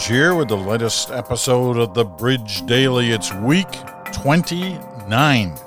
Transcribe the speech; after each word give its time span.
Here 0.00 0.34
with 0.34 0.48
the 0.48 0.56
latest 0.56 1.10
episode 1.10 1.76
of 1.76 1.92
the 1.92 2.04
Bridge 2.04 2.64
Daily. 2.64 3.10
It's 3.10 3.30
week 3.34 3.68
29. 4.10 5.58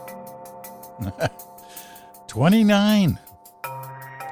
29. 2.27 3.19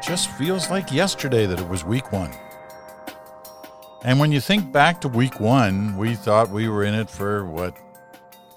Just 0.01 0.31
feels 0.31 0.71
like 0.71 0.91
yesterday 0.91 1.45
that 1.45 1.59
it 1.59 1.69
was 1.69 1.85
week 1.85 2.11
one. 2.11 2.31
And 4.03 4.19
when 4.19 4.31
you 4.31 4.41
think 4.41 4.71
back 4.71 4.99
to 5.01 5.07
week 5.07 5.39
one, 5.39 5.95
we 5.95 6.15
thought 6.15 6.49
we 6.49 6.67
were 6.67 6.83
in 6.83 6.95
it 6.95 7.09
for 7.09 7.45
what, 7.45 7.77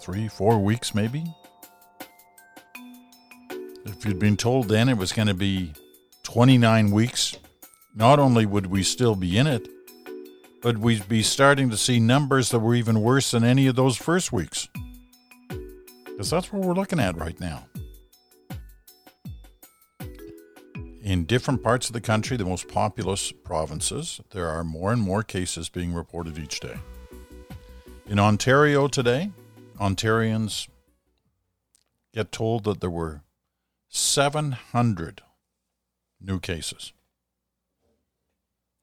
three, 0.01 0.29
four 0.29 0.59
weeks 0.59 0.95
maybe? 0.95 1.23
If 3.85 4.07
you'd 4.07 4.19
been 4.19 4.39
told 4.39 4.69
then 4.69 4.89
it 4.89 4.97
was 4.97 5.13
going 5.13 5.29
to 5.29 5.35
be 5.35 5.75
29 6.23 6.91
weeks, 6.91 7.37
not 7.95 8.19
only 8.19 8.47
would 8.47 8.67
we 8.67 8.83
still 8.83 9.15
be 9.15 9.37
in 9.37 9.47
it, 9.47 9.69
but 10.67 10.79
we'd 10.79 11.09
be 11.09 11.23
starting 11.23 11.71
to 11.71 11.77
see 11.77 12.01
numbers 12.01 12.51
that 12.51 12.59
were 12.59 12.75
even 12.75 13.01
worse 13.01 13.31
than 13.31 13.45
any 13.45 13.69
of 13.69 13.77
those 13.77 13.97
first 13.97 14.33
weeks. 14.33 14.69
Because 16.05 16.29
that's 16.29 16.53
what 16.53 16.65
we're 16.65 16.75
looking 16.75 16.99
at 16.99 17.17
right 17.17 17.39
now. 17.39 17.69
In 21.05 21.25
different 21.25 21.63
parts 21.63 21.87
of 21.87 21.93
the 21.93 22.01
country, 22.01 22.37
the 22.37 22.45
most 22.45 22.67
populous 22.67 23.31
provinces, 23.31 24.21
there 24.33 24.49
are 24.49 24.65
more 24.65 24.93
and 24.93 25.01
more 25.01 25.23
cases 25.23 25.69
being 25.69 25.95
reported 25.95 26.37
each 26.37 26.59
day. 26.59 26.75
In 28.09 28.19
Ontario 28.19 28.89
today, 28.89 29.31
Ontarians 29.79 30.67
get 32.13 32.33
told 32.33 32.65
that 32.65 32.81
there 32.81 32.91
were 32.91 33.23
700 33.89 35.23
new 36.21 36.41
cases. 36.41 36.93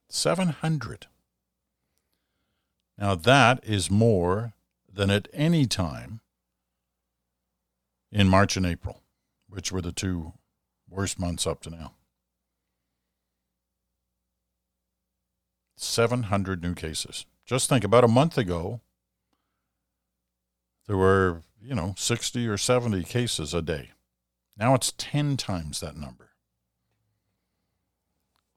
700. 0.07 1.07
Now, 3.03 3.15
that 3.15 3.59
is 3.65 3.91
more 3.91 4.53
than 4.89 5.11
at 5.11 5.27
any 5.33 5.65
time 5.65 6.21
in 8.13 8.29
March 8.29 8.55
and 8.55 8.65
April, 8.65 9.01
which 9.49 9.73
were 9.73 9.81
the 9.81 9.91
two 9.91 10.31
worst 10.89 11.19
months 11.19 11.45
up 11.45 11.59
to 11.63 11.69
now. 11.69 11.95
700 15.75 16.63
new 16.63 16.73
cases. 16.73 17.25
Just 17.45 17.67
think 17.67 17.83
about 17.83 18.05
a 18.05 18.07
month 18.07 18.37
ago, 18.37 18.79
there 20.87 20.95
were, 20.95 21.41
you 21.61 21.75
know, 21.75 21.95
60 21.97 22.47
or 22.47 22.55
70 22.55 23.03
cases 23.03 23.53
a 23.53 23.61
day. 23.61 23.89
Now 24.55 24.75
it's 24.75 24.93
10 24.97 25.35
times 25.35 25.81
that 25.81 25.97
number. 25.97 26.29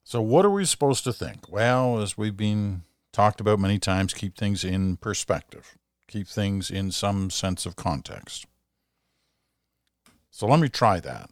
So, 0.04 0.22
what 0.22 0.44
are 0.44 0.50
we 0.50 0.64
supposed 0.64 1.02
to 1.02 1.12
think? 1.12 1.50
Well, 1.50 2.00
as 2.00 2.16
we've 2.16 2.36
been 2.36 2.84
talked 3.16 3.40
about 3.40 3.58
many 3.58 3.78
times, 3.78 4.12
keep 4.12 4.36
things 4.36 4.62
in 4.62 4.98
perspective, 4.98 5.78
keep 6.06 6.28
things 6.28 6.70
in 6.70 6.92
some 6.92 7.30
sense 7.30 7.64
of 7.64 7.74
context. 7.74 8.44
So, 10.30 10.46
let 10.46 10.60
me 10.60 10.68
try 10.68 11.00
that 11.00 11.30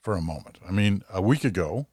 for 0.00 0.14
a 0.14 0.22
moment. 0.22 0.60
I 0.66 0.70
mean, 0.70 1.02
a 1.12 1.20
week 1.20 1.42
ago, 1.42 1.86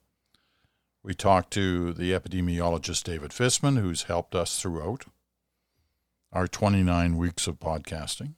we 1.02 1.16
talked 1.16 1.52
to 1.54 1.92
the 1.92 2.12
epidemiologist 2.12 3.04
David 3.04 3.32
Fisman, 3.32 3.80
who's 3.80 4.04
helped 4.04 4.36
us 4.36 4.62
throughout 4.62 5.06
our 6.32 6.48
29 6.48 7.18
weeks 7.18 7.48
of 7.48 7.60
podcasting. 7.60 8.36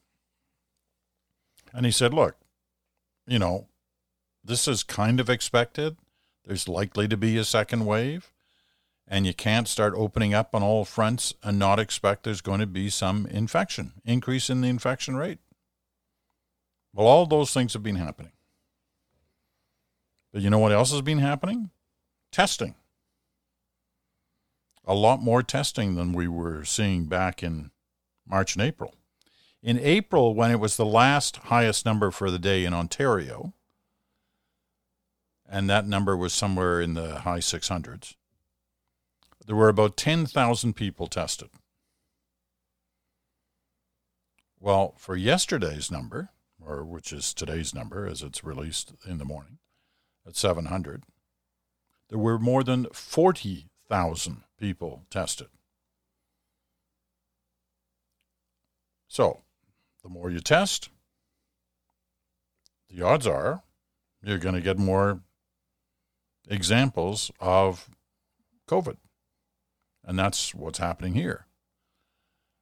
And 1.73 1.86
he 1.86 1.92
said, 1.92 2.14
look, 2.14 2.38
you 3.28 3.39
know, 3.39 3.67
this 4.42 4.70
is 4.70 4.83
kind 4.83 5.20
of 5.20 5.30
expected 5.30 5.98
there's 6.45 6.67
likely 6.67 7.08
to 7.08 7.17
be 7.17 7.37
a 7.37 7.43
second 7.43 7.86
wave, 7.86 8.32
and 9.11 9.27
you 9.27 9.33
can't 9.33 9.67
start 9.67 9.94
opening 9.98 10.33
up 10.33 10.55
on 10.55 10.64
all 10.64 10.86
fronts 10.86 11.33
and 11.44 11.60
not 11.60 11.80
expect 11.80 12.23
there's 12.23 12.39
going 12.39 12.61
to 12.61 12.66
be 12.66 12.89
some 12.89 13.26
infection, 13.26 13.92
increase 14.05 14.49
in 14.49 14.61
the 14.61 14.70
infection 14.70 15.17
rate. 15.17 15.39
Well, 16.94 17.08
all 17.08 17.26
those 17.26 17.54
things 17.54 17.73
have 17.73 17.83
been 17.83 17.98
happening. 17.98 18.32
But 20.32 20.42
you 20.42 20.49
know 20.49 20.60
what 20.60 20.72
else 20.72 20.94
has 20.94 21.02
been 21.02 21.17
happening? 21.17 21.72
Testing. 22.32 22.76
A 24.86 24.95
lot 24.95 25.22
more 25.22 25.43
testing 25.43 25.95
than 25.95 26.14
we 26.14 26.30
were 26.30 26.64
seeing 26.64 27.05
back 27.08 27.43
in 27.43 27.72
March 28.26 28.55
and 28.55 28.64
April. 28.64 28.95
In 29.61 29.78
April, 29.78 30.33
when 30.33 30.52
it 30.52 30.60
was 30.61 30.78
the 30.78 30.86
last 30.86 31.36
highest 31.36 31.86
number 31.86 32.11
for 32.11 32.32
the 32.32 32.39
day 32.39 32.64
in 32.64 32.73
Ontario, 32.73 33.54
and 35.48 35.70
that 35.70 35.86
number 35.86 36.16
was 36.16 36.32
somewhere 36.32 36.80
in 36.80 36.93
the 36.93 37.20
high 37.20 37.39
600s. 37.39 38.16
There 39.46 39.56
were 39.56 39.70
about 39.70 39.98
10,000 39.98 40.74
people 40.74 41.08
tested. 41.08 41.50
Well, 44.60 44.94
for 44.98 45.16
yesterday's 45.16 45.90
number, 45.90 46.30
or 46.64 46.84
which 46.86 47.12
is 47.12 47.34
today's 47.34 47.74
number 47.74 48.06
as 48.06 48.22
it's 48.22 48.44
released 48.44 48.94
in 49.06 49.18
the 49.18 49.26
morning 49.26 49.58
at 50.26 50.36
700, 50.36 51.04
there 52.10 52.20
were 52.20 52.38
more 52.38 52.64
than 52.64 52.86
40,000 52.94 54.44
people 54.60 55.06
tested. 55.10 55.48
So, 59.08 59.42
the 60.04 60.10
more 60.10 60.30
you 60.30 60.40
test, 60.40 60.90
the 62.90 63.02
odds 63.02 63.26
are 63.26 63.64
you're 64.23 64.38
going 64.38 64.56
to 64.56 64.62
get 64.62 64.78
more 64.78 65.22
examples 66.48 67.32
of 67.40 67.90
COVID. 68.68 68.98
And 70.04 70.17
that's 70.17 70.54
what's 70.56 70.80
happening 70.80 71.14
here. 71.14 71.45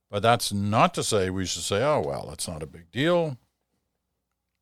But 0.10 0.22
that's 0.22 0.52
not 0.52 0.94
to 0.96 1.04
say 1.04 1.30
we 1.30 1.46
should 1.46 1.64
say, 1.64 1.84
oh, 1.84 2.04
well, 2.06 2.26
that's 2.30 2.48
not 2.48 2.64
a 2.64 2.68
big 2.68 2.92
deal. 2.92 3.38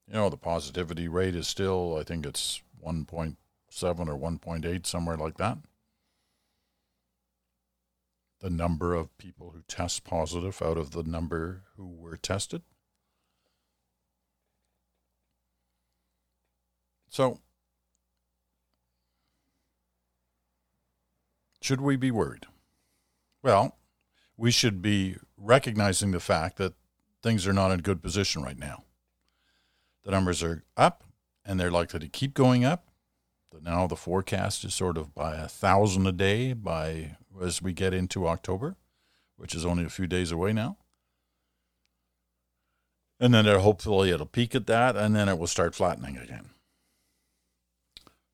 You 0.08 0.14
know, 0.14 0.30
the 0.30 0.38
positivity 0.38 1.08
rate 1.08 1.36
is 1.36 1.48
still, 1.48 1.98
I 2.00 2.04
think 2.04 2.26
it's 2.26 2.62
1.7 2.86 3.36
or 3.82 4.18
1.8, 4.18 4.86
somewhere 4.86 5.18
like 5.18 5.38
that. 5.38 5.58
The 8.40 8.50
number 8.50 8.94
of 8.94 9.18
people 9.18 9.52
who 9.52 9.64
test 9.68 10.04
positive 10.04 10.62
out 10.62 10.78
of 10.78 10.92
the 10.92 11.04
number 11.04 11.64
who 11.76 11.88
were 11.88 12.18
tested. 12.18 12.62
So 17.10 17.40
Should 21.68 21.82
we 21.82 21.98
be 21.98 22.12
worried? 22.12 22.46
Well, 23.48 23.78
we 24.36 24.52
should 24.52 24.82
be 24.82 25.16
recognizing 25.38 26.12
the 26.12 26.20
fact 26.20 26.58
that 26.58 26.74
things 27.24 27.48
are 27.48 27.54
not 27.54 27.72
in 27.72 27.80
good 27.80 28.04
position 28.04 28.44
right 28.44 28.60
now. 28.60 28.84
The 30.04 30.12
numbers 30.12 30.44
are 30.44 30.66
up 30.76 31.06
and 31.46 31.58
they're 31.58 31.72
likely 31.72 32.02
to 32.02 32.10
keep 32.10 32.34
going 32.34 32.66
up. 32.66 32.90
Now 33.62 33.88
the 33.88 33.96
forecast 33.96 34.66
is 34.66 34.74
sort 34.74 34.98
of 34.98 35.16
by 35.16 35.38
a 35.38 35.48
thousand 35.48 36.06
a 36.08 36.12
day 36.12 36.52
by 36.52 37.16
as 37.42 37.62
we 37.62 37.72
get 37.72 37.94
into 37.94 38.28
October, 38.28 38.76
which 39.38 39.56
is 39.56 39.66
only 39.66 39.86
a 39.86 39.90
few 39.90 40.08
days 40.08 40.34
away 40.34 40.52
now. 40.52 40.76
And 43.18 43.34
then 43.34 43.46
hopefully 43.46 44.10
it'll 44.10 44.26
peak 44.26 44.56
at 44.56 44.68
that 44.68 44.98
and 44.98 45.16
then 45.16 45.30
it 45.30 45.40
will 45.40 45.48
start 45.48 45.74
flattening 45.74 46.18
again. 46.18 46.50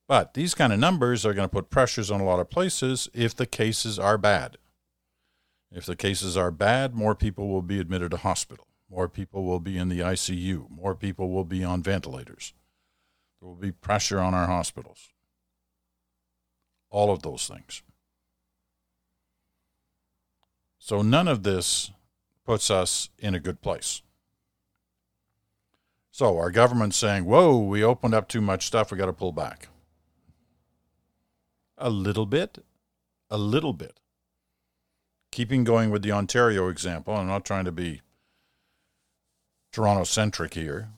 But 0.08 0.34
these 0.34 0.56
kind 0.56 0.74
of 0.74 0.80
numbers 0.80 1.24
are 1.24 1.36
going 1.36 1.48
to 1.48 1.54
put 1.54 1.70
pressures 1.70 2.10
on 2.10 2.20
a 2.20 2.26
lot 2.26 2.40
of 2.40 2.50
places 2.50 3.10
if 3.14 3.36
the 3.36 3.46
cases 3.46 4.00
are 4.00 4.18
bad. 4.18 4.58
If 5.76 5.88
the 5.88 5.96
cases 5.96 6.38
are 6.38 6.52
bad, 6.52 6.94
more 6.94 7.16
people 7.16 7.50
will 7.50 7.64
be 7.64 7.80
admitted 7.80 8.12
to 8.12 8.18
hospital. 8.18 8.68
More 8.90 9.10
people 9.10 9.44
will 9.44 9.60
be 9.60 9.76
in 9.76 9.90
the 9.90 10.02
ICU. 10.02 10.70
More 10.70 10.94
people 10.94 11.32
will 11.32 11.46
be 11.46 11.64
on 11.64 11.82
ventilators. 11.82 12.54
There 13.42 13.50
will 13.50 13.56
be 13.56 13.72
pressure 13.72 14.20
on 14.20 14.36
our 14.36 14.46
hospitals. 14.46 15.10
All 16.92 17.12
of 17.12 17.24
those 17.24 17.48
things. 17.48 17.82
So 20.78 21.02
none 21.02 21.28
of 21.28 21.42
this 21.42 21.92
puts 22.46 22.70
us 22.70 23.10
in 23.18 23.34
a 23.34 23.40
good 23.40 23.62
place. 23.62 24.04
So 26.12 26.38
our 26.38 26.52
government's 26.52 26.98
saying, 26.98 27.26
whoa, 27.26 27.58
we 27.58 27.84
opened 27.84 28.14
up 28.14 28.28
too 28.28 28.42
much 28.42 28.68
stuff, 28.68 28.92
we 28.92 28.98
got 29.00 29.08
to 29.08 29.14
pull 29.14 29.32
back. 29.32 29.70
A 31.80 31.90
little 31.90 32.28
bit, 32.28 32.60
a 33.32 33.38
little 33.40 33.74
bit. 33.74 34.00
Keeping 35.34 35.64
going 35.64 35.90
with 35.90 36.04
the 36.04 36.12
Ontario 36.12 36.68
example, 36.68 37.16
I'm 37.16 37.26
not 37.26 37.44
trying 37.44 37.66
to 37.66 37.72
be 37.72 38.02
Toronto 39.72 40.04
centric 40.04 40.54
here 40.54 40.90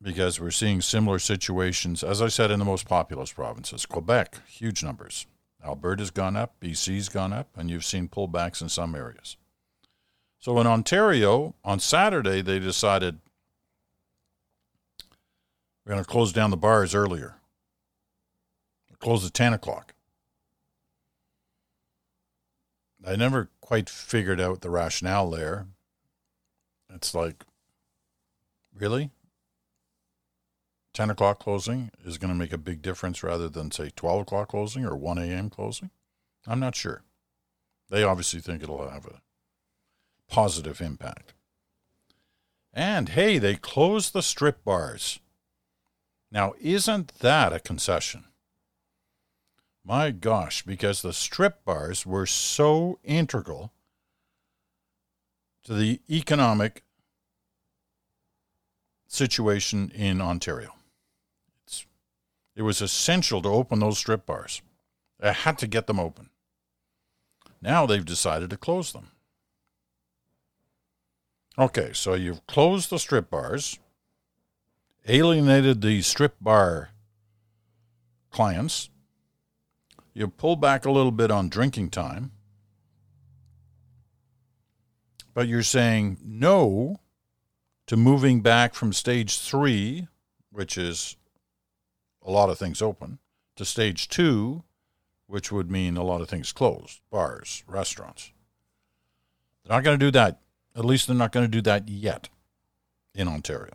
because 0.00 0.40
we're 0.40 0.50
seeing 0.50 0.80
similar 0.80 1.18
situations, 1.18 2.02
as 2.02 2.22
I 2.22 2.28
said, 2.28 2.50
in 2.50 2.58
the 2.58 2.64
most 2.64 2.88
populous 2.88 3.30
provinces. 3.30 3.84
Quebec, 3.84 4.40
huge 4.48 4.82
numbers. 4.82 5.26
Alberta's 5.62 6.10
gone 6.10 6.34
up, 6.34 6.54
BC's 6.62 7.10
gone 7.10 7.34
up, 7.34 7.50
and 7.54 7.70
you've 7.70 7.84
seen 7.84 8.08
pullbacks 8.08 8.62
in 8.62 8.70
some 8.70 8.94
areas. 8.94 9.36
So 10.38 10.58
in 10.58 10.66
Ontario, 10.66 11.54
on 11.62 11.78
Saturday, 11.78 12.40
they 12.40 12.58
decided 12.58 13.18
we're 15.84 15.92
going 15.92 16.02
to 16.02 16.10
close 16.10 16.32
down 16.32 16.50
the 16.50 16.56
bars 16.56 16.94
earlier 16.94 17.36
close 19.02 19.26
at 19.26 19.34
10 19.34 19.52
o'clock. 19.52 19.91
I 23.06 23.16
never 23.16 23.50
quite 23.60 23.88
figured 23.88 24.40
out 24.40 24.60
the 24.60 24.70
rationale 24.70 25.30
there. 25.30 25.66
It's 26.94 27.14
like, 27.14 27.44
really? 28.74 29.10
10 30.94 31.10
o'clock 31.10 31.38
closing 31.38 31.90
is 32.04 32.18
going 32.18 32.32
to 32.32 32.38
make 32.38 32.52
a 32.52 32.58
big 32.58 32.82
difference 32.82 33.22
rather 33.22 33.48
than, 33.48 33.70
say, 33.70 33.90
12 33.94 34.22
o'clock 34.22 34.48
closing 34.48 34.84
or 34.84 34.94
1 34.96 35.18
a.m. 35.18 35.48
closing? 35.48 35.90
I'm 36.46 36.60
not 36.60 36.76
sure. 36.76 37.02
They 37.88 38.02
obviously 38.02 38.40
think 38.40 38.62
it'll 38.62 38.88
have 38.88 39.06
a 39.06 39.20
positive 40.28 40.80
impact. 40.80 41.34
And 42.72 43.10
hey, 43.10 43.38
they 43.38 43.56
closed 43.56 44.12
the 44.12 44.22
strip 44.22 44.64
bars. 44.64 45.20
Now, 46.30 46.54
isn't 46.60 47.18
that 47.18 47.52
a 47.52 47.60
concession? 47.60 48.24
My 49.84 50.10
gosh, 50.12 50.62
because 50.62 51.02
the 51.02 51.12
strip 51.12 51.64
bars 51.64 52.06
were 52.06 52.26
so 52.26 52.98
integral 53.02 53.72
to 55.64 55.74
the 55.74 56.00
economic 56.08 56.84
situation 59.08 59.90
in 59.94 60.20
Ontario. 60.20 60.74
It's, 61.66 61.86
it 62.54 62.62
was 62.62 62.80
essential 62.80 63.42
to 63.42 63.48
open 63.48 63.80
those 63.80 63.98
strip 63.98 64.24
bars. 64.24 64.62
I 65.20 65.32
had 65.32 65.58
to 65.58 65.66
get 65.66 65.86
them 65.86 66.00
open. 66.00 66.30
Now 67.60 67.86
they've 67.86 68.04
decided 68.04 68.50
to 68.50 68.56
close 68.56 68.92
them. 68.92 69.08
Okay, 71.58 71.92
so 71.92 72.14
you've 72.14 72.46
closed 72.46 72.90
the 72.90 72.98
strip 72.98 73.30
bars, 73.30 73.78
alienated 75.06 75.82
the 75.82 76.00
strip 76.02 76.36
bar 76.40 76.90
clients, 78.30 78.88
you 80.14 80.28
pull 80.28 80.56
back 80.56 80.84
a 80.84 80.90
little 80.90 81.12
bit 81.12 81.30
on 81.30 81.48
drinking 81.48 81.90
time, 81.90 82.32
but 85.34 85.48
you're 85.48 85.62
saying 85.62 86.18
no 86.22 87.00
to 87.86 87.96
moving 87.96 88.40
back 88.40 88.74
from 88.74 88.92
stage 88.92 89.38
three, 89.38 90.08
which 90.50 90.76
is 90.76 91.16
a 92.24 92.30
lot 92.30 92.50
of 92.50 92.58
things 92.58 92.82
open, 92.82 93.18
to 93.56 93.64
stage 93.64 94.08
two, 94.08 94.62
which 95.26 95.50
would 95.50 95.70
mean 95.70 95.96
a 95.96 96.04
lot 96.04 96.20
of 96.20 96.28
things 96.28 96.52
closed 96.52 97.00
bars, 97.10 97.64
restaurants. 97.66 98.32
They're 99.64 99.76
not 99.76 99.84
going 99.84 99.98
to 99.98 100.06
do 100.06 100.10
that. 100.10 100.40
At 100.76 100.84
least 100.84 101.06
they're 101.06 101.16
not 101.16 101.32
going 101.32 101.46
to 101.46 101.50
do 101.50 101.62
that 101.62 101.88
yet 101.88 102.28
in 103.14 103.28
Ontario. 103.28 103.74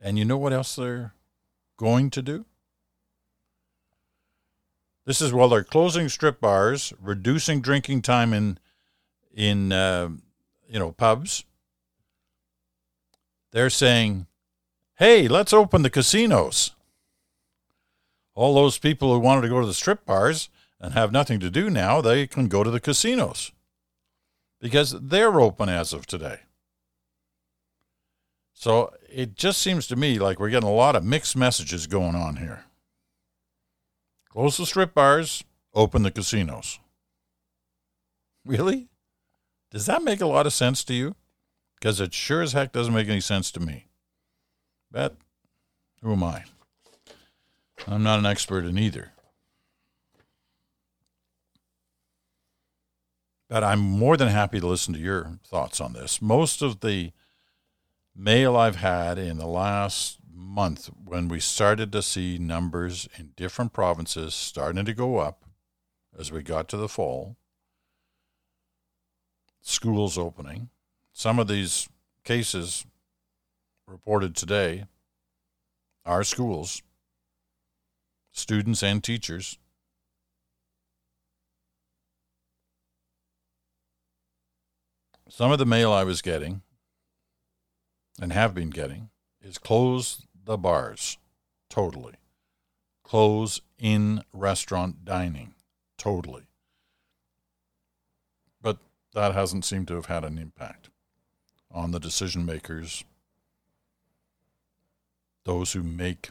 And 0.00 0.18
you 0.18 0.24
know 0.24 0.38
what 0.38 0.52
else 0.52 0.76
they're 0.76 1.14
going 1.76 2.10
to 2.10 2.22
do? 2.22 2.44
This 5.08 5.22
is 5.22 5.32
while 5.32 5.48
they're 5.48 5.64
closing 5.64 6.10
strip 6.10 6.38
bars, 6.38 6.92
reducing 7.00 7.62
drinking 7.62 8.02
time 8.02 8.34
in 8.34 8.58
in 9.34 9.72
uh, 9.72 10.10
you 10.68 10.78
know 10.78 10.92
pubs. 10.92 11.46
They're 13.52 13.70
saying, 13.70 14.26
"Hey, 14.96 15.26
let's 15.26 15.54
open 15.54 15.80
the 15.80 15.88
casinos." 15.88 16.72
All 18.34 18.54
those 18.54 18.76
people 18.76 19.14
who 19.14 19.18
wanted 19.18 19.40
to 19.40 19.48
go 19.48 19.62
to 19.62 19.66
the 19.66 19.72
strip 19.72 20.04
bars 20.04 20.50
and 20.78 20.92
have 20.92 21.10
nothing 21.10 21.40
to 21.40 21.48
do 21.48 21.70
now, 21.70 22.02
they 22.02 22.26
can 22.26 22.46
go 22.48 22.62
to 22.62 22.70
the 22.70 22.78
casinos 22.78 23.52
because 24.60 24.90
they're 24.90 25.40
open 25.40 25.70
as 25.70 25.94
of 25.94 26.06
today. 26.06 26.40
So 28.52 28.92
it 29.10 29.36
just 29.36 29.62
seems 29.62 29.86
to 29.86 29.96
me 29.96 30.18
like 30.18 30.38
we're 30.38 30.50
getting 30.50 30.68
a 30.68 30.72
lot 30.74 30.96
of 30.96 31.02
mixed 31.02 31.34
messages 31.34 31.86
going 31.86 32.14
on 32.14 32.36
here. 32.36 32.66
Close 34.38 34.56
the 34.56 34.66
strip 34.66 34.94
bars, 34.94 35.42
open 35.74 36.04
the 36.04 36.12
casinos. 36.12 36.78
Really? 38.46 38.86
Does 39.72 39.86
that 39.86 40.04
make 40.04 40.20
a 40.20 40.26
lot 40.26 40.46
of 40.46 40.52
sense 40.52 40.84
to 40.84 40.94
you? 40.94 41.16
Because 41.74 42.00
it 42.00 42.14
sure 42.14 42.40
as 42.40 42.52
heck 42.52 42.70
doesn't 42.70 42.94
make 42.94 43.08
any 43.08 43.20
sense 43.20 43.50
to 43.50 43.58
me. 43.58 43.88
But 44.92 45.16
who 46.02 46.12
am 46.12 46.22
I? 46.22 46.44
I'm 47.88 48.04
not 48.04 48.20
an 48.20 48.26
expert 48.26 48.64
in 48.64 48.78
either. 48.78 49.10
But 53.48 53.64
I'm 53.64 53.80
more 53.80 54.16
than 54.16 54.28
happy 54.28 54.60
to 54.60 54.68
listen 54.68 54.94
to 54.94 55.00
your 55.00 55.40
thoughts 55.44 55.80
on 55.80 55.94
this. 55.94 56.22
Most 56.22 56.62
of 56.62 56.78
the 56.78 57.10
mail 58.14 58.54
I've 58.56 58.76
had 58.76 59.18
in 59.18 59.38
the 59.38 59.48
last 59.48 60.18
month 60.58 60.90
when 61.04 61.28
we 61.28 61.38
started 61.38 61.92
to 61.92 62.02
see 62.02 62.36
numbers 62.36 63.08
in 63.16 63.30
different 63.36 63.72
provinces 63.72 64.34
starting 64.34 64.84
to 64.84 64.92
go 64.92 65.18
up 65.18 65.44
as 66.18 66.32
we 66.32 66.42
got 66.42 66.66
to 66.66 66.76
the 66.76 66.88
fall, 66.88 67.36
schools 69.60 70.18
opening. 70.18 70.68
Some 71.12 71.38
of 71.38 71.46
these 71.46 71.88
cases 72.24 72.84
reported 73.86 74.34
today 74.34 74.86
are 76.04 76.24
schools, 76.24 76.82
students, 78.32 78.82
and 78.82 79.04
teachers. 79.04 79.58
Some 85.28 85.52
of 85.52 85.60
the 85.60 85.66
mail 85.66 85.92
I 85.92 86.02
was 86.02 86.20
getting 86.20 86.62
and 88.20 88.32
have 88.32 88.56
been 88.56 88.70
getting 88.70 89.10
is 89.40 89.56
close 89.56 90.26
the 90.48 90.56
bars 90.56 91.18
totally. 91.68 92.14
Close 93.04 93.60
in 93.78 94.22
restaurant 94.32 95.04
dining 95.04 95.54
totally. 95.98 96.44
But 98.62 98.78
that 99.12 99.34
hasn't 99.34 99.66
seemed 99.66 99.88
to 99.88 99.96
have 99.96 100.06
had 100.06 100.24
an 100.24 100.38
impact 100.38 100.88
on 101.70 101.90
the 101.90 102.00
decision 102.00 102.46
makers, 102.46 103.04
those 105.44 105.74
who 105.74 105.82
make 105.82 106.30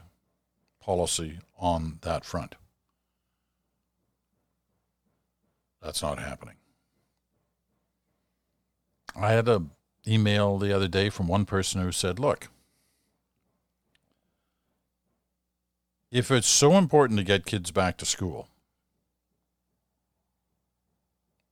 policy 0.81 1.37
on 1.59 1.99
that 2.01 2.25
front. 2.25 2.55
That's 5.79 6.01
not 6.01 6.17
happening. 6.17 6.55
I 9.15 9.33
had 9.33 9.47
an 9.47 9.69
email 10.07 10.57
the 10.57 10.75
other 10.75 10.87
day 10.87 11.11
from 11.11 11.27
one 11.27 11.45
person 11.45 11.81
who 11.81 11.91
said, 11.91 12.17
look, 12.17 12.49
if 16.11 16.31
it's 16.31 16.47
so 16.47 16.77
important 16.77 17.19
to 17.19 17.25
get 17.25 17.45
kids 17.45 17.71
back 17.71 17.97
to 17.97 18.05
school, 18.05 18.47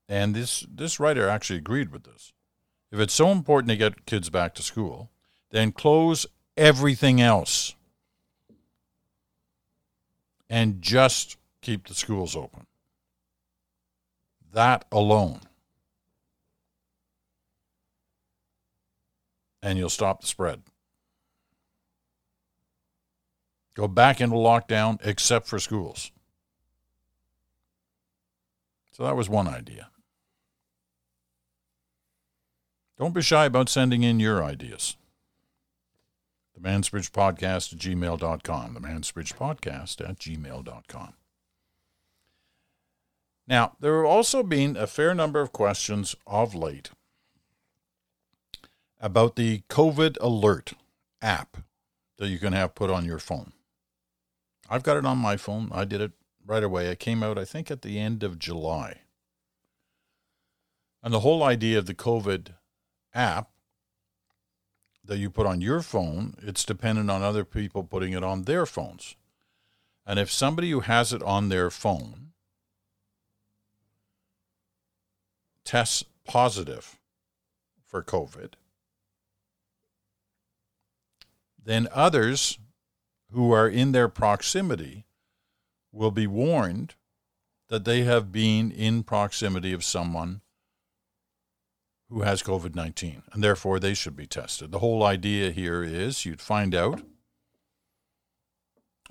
and 0.07 0.35
this 0.35 0.65
this 0.69 0.99
writer 0.99 1.27
actually 1.27 1.57
agreed 1.57 1.91
with 1.91 2.03
this. 2.03 2.33
If 2.91 2.99
it's 2.99 3.13
so 3.13 3.31
important 3.31 3.69
to 3.69 3.75
get 3.75 4.05
kids 4.05 4.29
back 4.29 4.53
to 4.55 4.63
school, 4.63 5.09
then 5.51 5.71
close 5.71 6.25
everything 6.55 7.19
else 7.19 7.75
and 10.49 10.81
just 10.81 11.37
keep 11.61 11.87
the 11.87 11.95
schools 11.95 12.35
open. 12.35 12.67
That 14.53 14.85
alone. 14.91 15.41
And 19.61 19.77
you'll 19.77 19.89
stop 19.89 20.21
the 20.21 20.27
spread. 20.27 20.61
Go 23.75 23.87
back 23.87 24.21
into 24.21 24.35
lockdown 24.35 24.99
except 25.03 25.47
for 25.47 25.59
schools. 25.59 26.11
So 28.93 29.03
that 29.03 29.17
was 29.17 29.29
one 29.29 29.47
idea. 29.47 29.89
Don't 32.97 33.13
be 33.13 33.21
shy 33.21 33.45
about 33.45 33.67
sending 33.67 34.03
in 34.03 34.21
your 34.21 34.41
ideas. 34.41 34.95
The 36.53 36.61
Mansbridge 36.61 37.11
Podcast 37.11 37.73
at 37.73 37.79
gmail.com. 37.79 38.73
The 38.73 38.79
Mansbridge 38.79 39.35
Podcast 39.35 40.07
at 40.07 40.17
gmail.com. 40.17 41.13
Now, 43.47 43.75
there 43.81 43.97
have 43.97 44.05
also 44.05 44.41
been 44.41 44.77
a 44.77 44.87
fair 44.87 45.13
number 45.13 45.41
of 45.41 45.51
questions 45.51 46.15
of 46.25 46.55
late 46.55 46.91
about 49.01 49.35
the 49.35 49.63
COVID 49.69 50.17
Alert 50.21 50.73
app 51.21 51.57
that 52.17 52.29
you 52.29 52.39
can 52.39 52.53
have 52.53 52.73
put 52.73 52.89
on 52.89 53.03
your 53.03 53.19
phone. 53.19 53.51
I've 54.69 54.83
got 54.83 54.97
it 54.97 55.05
on 55.05 55.17
my 55.17 55.37
phone. 55.37 55.69
I 55.71 55.85
did 55.85 56.01
it 56.01 56.11
right 56.45 56.63
away. 56.63 56.87
It 56.87 56.99
came 56.99 57.23
out, 57.23 57.37
I 57.37 57.45
think, 57.45 57.69
at 57.69 57.81
the 57.81 57.99
end 57.99 58.23
of 58.23 58.39
July. 58.39 59.01
And 61.03 61.13
the 61.13 61.19
whole 61.19 61.43
idea 61.43 61.77
of 61.77 61.85
the 61.85 61.93
COVID 61.93 62.55
app 63.13 63.49
that 65.03 65.17
you 65.17 65.29
put 65.29 65.45
on 65.45 65.61
your 65.61 65.81
phone, 65.81 66.35
it's 66.41 66.65
dependent 66.65 67.11
on 67.11 67.21
other 67.21 67.45
people 67.45 67.83
putting 67.83 68.13
it 68.13 68.23
on 68.23 68.43
their 68.43 68.65
phones. 68.65 69.15
And 70.05 70.19
if 70.19 70.31
somebody 70.31 70.71
who 70.71 70.81
has 70.81 71.13
it 71.13 71.21
on 71.23 71.49
their 71.49 71.69
phone 71.69 72.31
tests 75.63 76.03
positive 76.25 76.99
for 77.85 78.03
COVID, 78.03 78.53
then 81.63 81.87
others 81.91 82.59
who 83.31 83.51
are 83.51 83.67
in 83.67 83.91
their 83.91 84.07
proximity 84.07 85.05
will 85.91 86.11
be 86.11 86.27
warned 86.27 86.95
that 87.67 87.85
they 87.85 88.03
have 88.03 88.31
been 88.31 88.71
in 88.71 89.03
proximity 89.03 89.73
of 89.73 89.83
someone 89.83 90.41
who 92.09 92.21
has 92.21 92.43
COVID 92.43 92.75
19, 92.75 93.23
and 93.33 93.43
therefore 93.43 93.79
they 93.79 93.93
should 93.93 94.15
be 94.15 94.27
tested. 94.27 94.71
The 94.71 94.79
whole 94.79 95.03
idea 95.03 95.51
here 95.51 95.83
is 95.83 96.25
you'd 96.25 96.41
find 96.41 96.75
out 96.75 97.01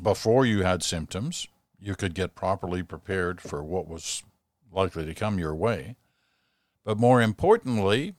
before 0.00 0.44
you 0.44 0.62
had 0.62 0.83
symptoms, 0.83 1.47
you 1.78 1.94
could 1.94 2.14
get 2.14 2.35
properly 2.35 2.83
prepared 2.83 3.40
for 3.40 3.62
what 3.62 3.88
was 3.88 4.23
likely 4.73 5.04
to 5.06 5.14
come 5.14 5.38
your 5.38 5.54
way. 5.54 5.97
But 6.85 6.99
more 6.99 7.23
importantly, 7.23 8.14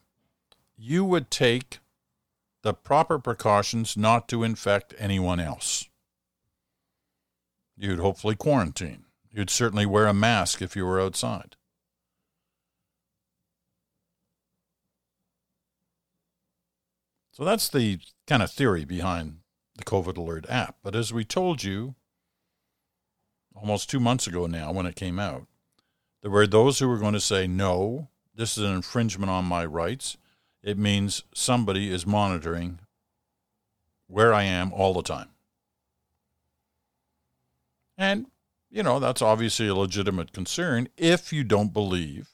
you 0.77 1.03
would 1.05 1.29
take 1.29 1.79
the 2.65 2.73
proper 2.73 3.19
precautions 3.19 3.95
not 3.95 4.27
to 4.27 4.43
infect 4.43 4.95
anyone 4.97 5.39
else. 5.39 5.87
You'd 7.77 7.99
hopefully 7.99 8.35
quarantine. 8.35 9.05
You'd 9.31 9.51
certainly 9.51 9.85
wear 9.85 10.07
a 10.07 10.15
mask 10.15 10.63
if 10.63 10.75
you 10.75 10.83
were 10.83 10.99
outside. 10.99 11.57
So 17.29 17.45
that's 17.45 17.69
the 17.69 17.99
kind 18.25 18.41
of 18.41 18.49
theory 18.49 18.83
behind 18.83 19.41
the 19.77 19.83
COVID 19.83 20.17
Alert 20.17 20.47
app. 20.49 20.77
But 20.81 20.95
as 20.95 21.13
we 21.13 21.23
told 21.23 21.63
you 21.63 21.93
almost 23.53 23.91
two 23.91 23.99
months 23.99 24.25
ago 24.25 24.47
now 24.47 24.71
when 24.71 24.87
it 24.87 24.95
came 24.95 25.19
out, 25.19 25.45
there 26.23 26.31
were 26.31 26.47
those 26.47 26.79
who 26.79 26.87
were 26.87 26.97
going 26.97 27.13
to 27.13 27.19
say, 27.19 27.45
no, 27.45 28.07
this 28.33 28.57
is 28.57 28.63
an 28.63 28.75
infringement 28.75 29.29
on 29.29 29.45
my 29.45 29.63
rights. 29.63 30.17
It 30.65 30.79
means 30.79 31.23
somebody 31.31 31.91
is 31.91 32.07
monitoring 32.07 32.79
where 34.07 34.33
I 34.33 34.43
am 34.43 34.73
all 34.73 34.95
the 34.95 35.03
time. 35.03 35.29
And, 37.95 38.25
you 38.71 38.81
know, 38.81 38.99
that's 38.99 39.21
obviously 39.21 39.67
a 39.67 39.75
legitimate 39.75 40.33
concern 40.33 40.87
if 40.97 41.31
you 41.31 41.43
don't 41.43 41.71
believe 41.71 42.29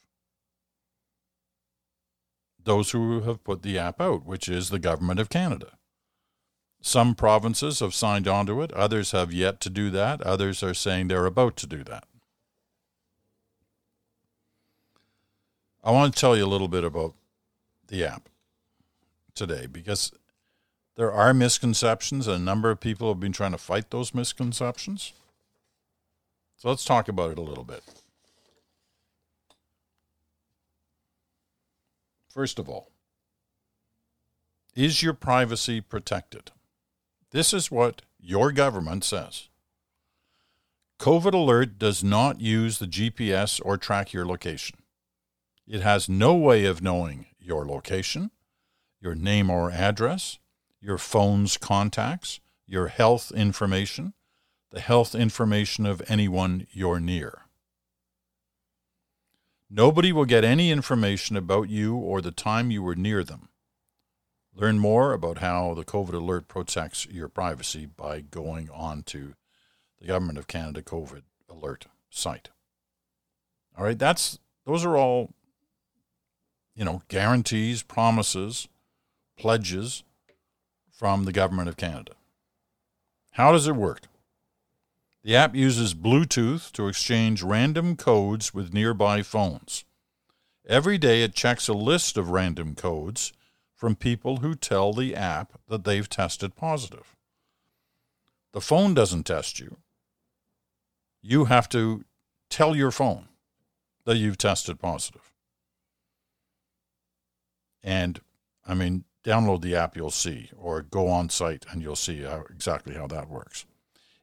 those 2.64 2.92
who 2.92 3.20
have 3.20 3.44
put 3.44 3.62
the 3.62 3.78
app 3.78 4.00
out, 4.00 4.24
which 4.24 4.48
is 4.48 4.70
the 4.70 4.78
government 4.78 5.20
of 5.20 5.28
Canada. 5.28 5.72
Some 6.80 7.14
provinces 7.14 7.80
have 7.80 7.92
signed 7.92 8.26
onto 8.26 8.62
it, 8.62 8.72
others 8.72 9.10
have 9.10 9.34
yet 9.34 9.60
to 9.60 9.68
do 9.68 9.90
that, 9.90 10.22
others 10.22 10.62
are 10.62 10.72
saying 10.72 11.08
they're 11.08 11.26
about 11.26 11.56
to 11.58 11.66
do 11.66 11.84
that. 11.84 12.04
I 15.84 15.90
want 15.90 16.14
to 16.14 16.18
tell 16.20 16.34
you 16.34 16.46
a 16.46 16.46
little 16.46 16.68
bit 16.68 16.82
about 16.82 17.14
the 17.92 18.04
app 18.04 18.28
today 19.34 19.66
because 19.66 20.12
there 20.96 21.12
are 21.12 21.32
misconceptions, 21.32 22.26
and 22.26 22.36
a 22.36 22.44
number 22.44 22.70
of 22.70 22.80
people 22.80 23.08
have 23.08 23.20
been 23.20 23.32
trying 23.32 23.52
to 23.52 23.58
fight 23.58 23.90
those 23.90 24.14
misconceptions. 24.14 25.12
So 26.56 26.68
let's 26.68 26.84
talk 26.84 27.08
about 27.08 27.30
it 27.30 27.38
a 27.38 27.42
little 27.42 27.64
bit. 27.64 27.82
First 32.28 32.58
of 32.58 32.68
all, 32.68 32.90
is 34.74 35.02
your 35.02 35.14
privacy 35.14 35.80
protected? 35.80 36.50
This 37.30 37.52
is 37.52 37.70
what 37.70 38.02
your 38.18 38.52
government 38.52 39.04
says. 39.04 39.48
COVID 40.98 41.34
Alert 41.34 41.78
does 41.78 42.02
not 42.02 42.40
use 42.40 42.78
the 42.78 42.86
GPS 42.86 43.60
or 43.62 43.76
track 43.76 44.12
your 44.12 44.24
location. 44.24 44.78
It 45.66 45.80
has 45.80 46.08
no 46.08 46.34
way 46.34 46.64
of 46.64 46.82
knowing 46.82 47.26
your 47.42 47.66
location, 47.66 48.30
your 49.00 49.14
name 49.14 49.50
or 49.50 49.70
address, 49.70 50.38
your 50.80 50.98
phone's 50.98 51.56
contacts, 51.56 52.40
your 52.66 52.88
health 52.88 53.32
information, 53.32 54.14
the 54.70 54.80
health 54.80 55.14
information 55.14 55.84
of 55.86 56.02
anyone 56.08 56.66
you're 56.72 57.00
near. 57.00 57.42
Nobody 59.68 60.12
will 60.12 60.24
get 60.24 60.44
any 60.44 60.70
information 60.70 61.36
about 61.36 61.70
you 61.70 61.96
or 61.96 62.20
the 62.20 62.30
time 62.30 62.70
you 62.70 62.82
were 62.82 62.94
near 62.94 63.24
them. 63.24 63.48
Learn 64.54 64.78
more 64.78 65.14
about 65.14 65.38
how 65.38 65.72
the 65.72 65.84
COVID 65.84 66.12
alert 66.12 66.46
protects 66.46 67.06
your 67.06 67.28
privacy 67.28 67.86
by 67.86 68.20
going 68.20 68.68
on 68.70 69.02
to 69.04 69.34
the 69.98 70.06
Government 70.06 70.38
of 70.38 70.46
Canada 70.46 70.82
COVID 70.82 71.22
alert 71.48 71.86
site. 72.10 72.50
All 73.76 73.84
right, 73.84 73.98
that's 73.98 74.38
those 74.66 74.84
are 74.84 74.96
all 74.96 75.32
you 76.74 76.84
know, 76.84 77.02
guarantees, 77.08 77.82
promises, 77.82 78.68
pledges 79.38 80.04
from 80.90 81.24
the 81.24 81.32
Government 81.32 81.68
of 81.68 81.76
Canada. 81.76 82.12
How 83.32 83.52
does 83.52 83.66
it 83.66 83.76
work? 83.76 84.02
The 85.24 85.36
app 85.36 85.54
uses 85.54 85.94
Bluetooth 85.94 86.72
to 86.72 86.88
exchange 86.88 87.42
random 87.42 87.96
codes 87.96 88.52
with 88.52 88.74
nearby 88.74 89.22
phones. 89.22 89.84
Every 90.68 90.98
day 90.98 91.22
it 91.22 91.34
checks 91.34 91.68
a 91.68 91.74
list 91.74 92.16
of 92.16 92.30
random 92.30 92.74
codes 92.74 93.32
from 93.74 93.96
people 93.96 94.38
who 94.38 94.54
tell 94.54 94.92
the 94.92 95.14
app 95.14 95.58
that 95.68 95.84
they've 95.84 96.08
tested 96.08 96.54
positive. 96.54 97.16
The 98.52 98.60
phone 98.60 98.94
doesn't 98.94 99.24
test 99.24 99.58
you. 99.58 99.78
You 101.20 101.46
have 101.46 101.68
to 101.70 102.04
tell 102.50 102.76
your 102.76 102.90
phone 102.90 103.28
that 104.04 104.18
you've 104.18 104.38
tested 104.38 104.78
positive. 104.78 105.31
And 107.82 108.20
I 108.66 108.74
mean, 108.74 109.04
download 109.24 109.62
the 109.62 109.76
app, 109.76 109.96
you'll 109.96 110.10
see, 110.10 110.50
or 110.56 110.82
go 110.82 111.08
on 111.08 111.28
site 111.28 111.66
and 111.70 111.82
you'll 111.82 111.96
see 111.96 112.22
how, 112.22 112.44
exactly 112.50 112.94
how 112.94 113.06
that 113.08 113.28
works. 113.28 113.66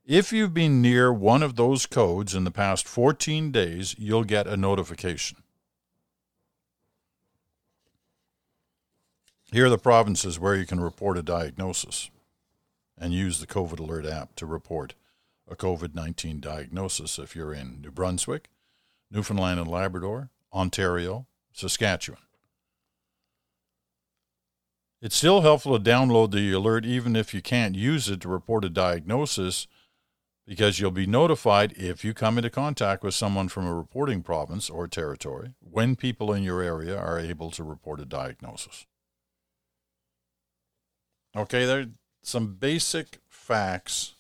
If 0.06 0.34
you've 0.34 0.54
been 0.54 0.82
near 0.82 1.14
one 1.14 1.44
of 1.44 1.56
those 1.56 1.86
codes 1.86 2.34
in 2.34 2.44
the 2.44 2.52
past 2.52 2.88
14 2.88 3.52
days, 3.52 3.96
you'll 3.98 4.24
get 4.24 4.48
a 4.48 4.58
notification. 4.58 5.38
Here 9.52 9.66
are 9.66 9.70
the 9.70 9.78
provinces 9.78 10.40
where 10.40 10.56
you 10.56 10.66
can 10.66 10.80
report 10.80 11.18
a 11.18 11.24
diagnosis 11.24 12.10
and 12.98 13.14
use 13.14 13.40
the 13.40 13.48
COVID 13.48 13.80
Alert 13.80 14.06
app 14.06 14.36
to 14.36 14.46
report 14.46 14.94
a 15.50 15.56
COVID 15.56 15.96
19 15.96 16.40
diagnosis 16.40 17.18
if 17.18 17.36
you're 17.36 17.54
in 17.54 17.82
New 17.82 17.92
Brunswick, 17.92 18.50
Newfoundland 19.10 19.60
and 19.60 19.70
Labrador, 19.70 20.30
Ontario, 20.54 21.26
Saskatchewan. 21.52 22.22
It's 25.02 25.16
still 25.16 25.42
helpful 25.42 25.78
to 25.78 25.84
download 25.84 26.32
the 26.32 26.52
alert 26.52 26.86
even 26.86 27.16
if 27.16 27.34
you 27.34 27.42
can't 27.42 27.76
use 27.76 28.10
it 28.10 28.20
to 28.22 28.28
report 28.28 28.66
a 28.66 28.70
diagnosis 28.70 29.66
because 30.46 30.80
you'll 30.80 30.92
be 30.92 31.06
notified 31.06 31.74
if 31.78 32.04
you 32.04 32.14
come 32.14 32.38
into 32.38 32.50
contact 32.50 33.04
with 33.04 33.14
someone 33.14 33.48
from 33.48 33.66
a 33.66 33.74
reporting 33.74 34.22
province 34.22 34.70
or 34.70 34.88
territory 34.88 35.54
when 35.60 35.96
people 35.96 36.34
in 36.34 36.44
your 36.44 36.62
area 36.62 36.98
are 36.98 37.20
able 37.20 37.50
to 37.52 37.64
report 37.64 38.02
a 38.02 38.06
diagnosis. 38.06 38.86
Okay, 41.36 41.66
there 41.66 41.82
are 41.82 41.86
some 42.22 42.56
basic 42.56 43.20
facts 43.30 44.16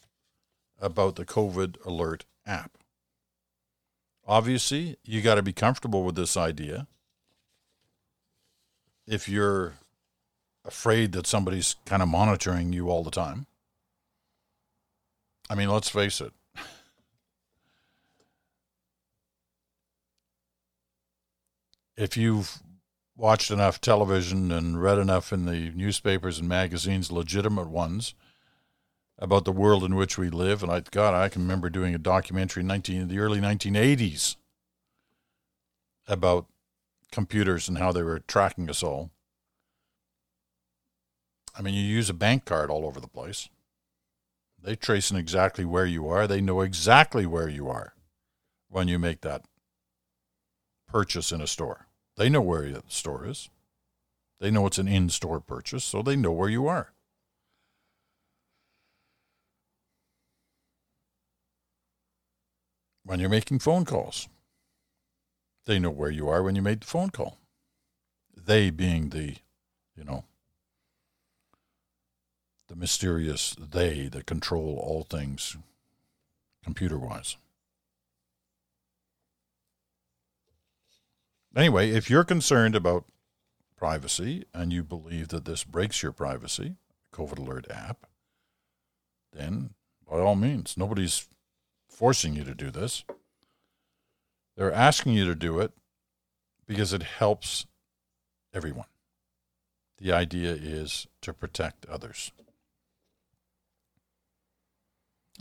about 0.79 1.15
the 1.15 1.25
COVID 1.25 1.83
Alert 1.85 2.25
app. 2.45 2.77
Obviously, 4.25 4.95
you 5.03 5.21
got 5.21 5.35
to 5.35 5.41
be 5.41 5.51
comfortable 5.51 6.03
with 6.03 6.15
this 6.15 6.37
idea. 6.37 6.87
If 9.07 9.27
you're 9.27 9.73
afraid 10.69 11.11
that 11.13 11.27
somebody's 11.27 11.75
kind 11.85 12.01
of 12.03 12.07
monitoring 12.07 12.71
you 12.71 12.89
all 12.89 13.03
the 13.03 13.11
time. 13.11 13.47
I 15.49 15.55
mean, 15.55 15.69
let's 15.69 15.89
face 15.89 16.21
it. 16.21 16.31
If 21.97 22.15
you've 22.15 22.59
watched 23.17 23.51
enough 23.51 23.81
television 23.81 24.51
and 24.51 24.81
read 24.81 24.99
enough 24.99 25.33
in 25.33 25.45
the 25.45 25.71
newspapers 25.71 26.39
and 26.39 26.47
magazines, 26.47 27.11
legitimate 27.11 27.67
ones, 27.67 28.13
about 29.17 29.43
the 29.43 29.51
world 29.51 29.83
in 29.83 29.95
which 29.95 30.17
we 30.17 30.29
live, 30.29 30.63
and 30.63 30.71
I 30.71 30.81
God, 30.91 31.13
I 31.13 31.27
can 31.29 31.41
remember 31.41 31.69
doing 31.69 31.93
a 31.93 31.97
documentary 31.97 32.61
in 32.61 32.67
19, 32.67 33.07
the 33.09 33.19
early 33.19 33.39
1980s 33.39 34.37
about 36.07 36.45
computers 37.11 37.67
and 37.67 37.79
how 37.79 37.91
they 37.91 38.03
were 38.03 38.19
tracking 38.19 38.69
us 38.69 38.81
all. 38.81 39.11
I 41.59 41.61
mean, 41.61 41.73
you 41.73 41.83
use 41.83 42.09
a 42.09 42.13
bank 42.13 42.45
card 42.45 42.69
all 42.69 42.85
over 42.85 43.01
the 43.01 43.07
place. 43.09 43.49
They 44.63 44.77
tracing 44.77 45.17
exactly 45.17 45.65
where 45.65 45.85
you 45.85 46.07
are. 46.07 46.25
They 46.25 46.39
know 46.39 46.61
exactly 46.61 47.25
where 47.25 47.49
you 47.49 47.67
are 47.67 47.95
when 48.69 48.87
you 48.87 48.97
make 48.97 49.19
that 49.21 49.43
purchase 50.87 51.33
in 51.33 51.41
a 51.41 51.47
store. 51.47 51.87
They 52.15 52.29
know 52.29 52.39
where 52.39 52.71
the 52.71 52.83
store 52.87 53.27
is. 53.27 53.49
They 54.39 54.51
know 54.51 54.67
it's 54.67 54.77
an 54.77 54.87
in-store 54.87 55.41
purchase, 55.41 55.83
so 55.83 56.01
they 56.01 56.15
know 56.15 56.31
where 56.31 56.47
you 56.47 56.65
are. 56.67 56.93
When 63.03 63.19
you're 63.19 63.27
making 63.27 63.59
phone 63.59 63.83
calls, 63.83 64.29
they 65.65 65.77
know 65.77 65.89
where 65.89 66.11
you 66.11 66.29
are 66.29 66.41
when 66.41 66.55
you 66.55 66.61
made 66.61 66.81
the 66.81 66.87
phone 66.87 67.09
call. 67.09 67.37
They 68.33 68.69
being 68.69 69.09
the, 69.09 69.35
you 69.97 70.05
know, 70.05 70.23
the 72.69 72.75
mysterious 72.75 73.55
they 73.59 74.07
that 74.07 74.27
control 74.27 74.79
all 74.81 75.03
things 75.03 75.57
computer 76.63 76.99
wise. 76.99 77.35
Anyway, 81.55 81.89
if 81.89 82.09
you're 82.09 82.23
concerned 82.23 82.75
about 82.75 83.05
privacy 83.75 84.45
and 84.53 84.71
you 84.71 84.83
believe 84.83 85.29
that 85.29 85.45
this 85.45 85.63
breaks 85.63 86.03
your 86.03 86.11
privacy, 86.11 86.75
COVID 87.11 87.39
Alert 87.39 87.65
app, 87.71 88.05
then 89.33 89.71
by 90.07 90.19
all 90.19 90.35
means, 90.35 90.77
nobody's 90.77 91.27
forcing 91.87 92.35
you 92.35 92.43
to 92.43 92.53
do 92.53 92.69
this. 92.69 93.03
They're 94.55 94.71
asking 94.71 95.13
you 95.13 95.25
to 95.25 95.35
do 95.35 95.59
it 95.59 95.71
because 96.67 96.93
it 96.93 97.03
helps 97.03 97.65
everyone. 98.53 98.85
The 99.97 100.13
idea 100.13 100.51
is 100.51 101.07
to 101.21 101.33
protect 101.33 101.87
others 101.87 102.31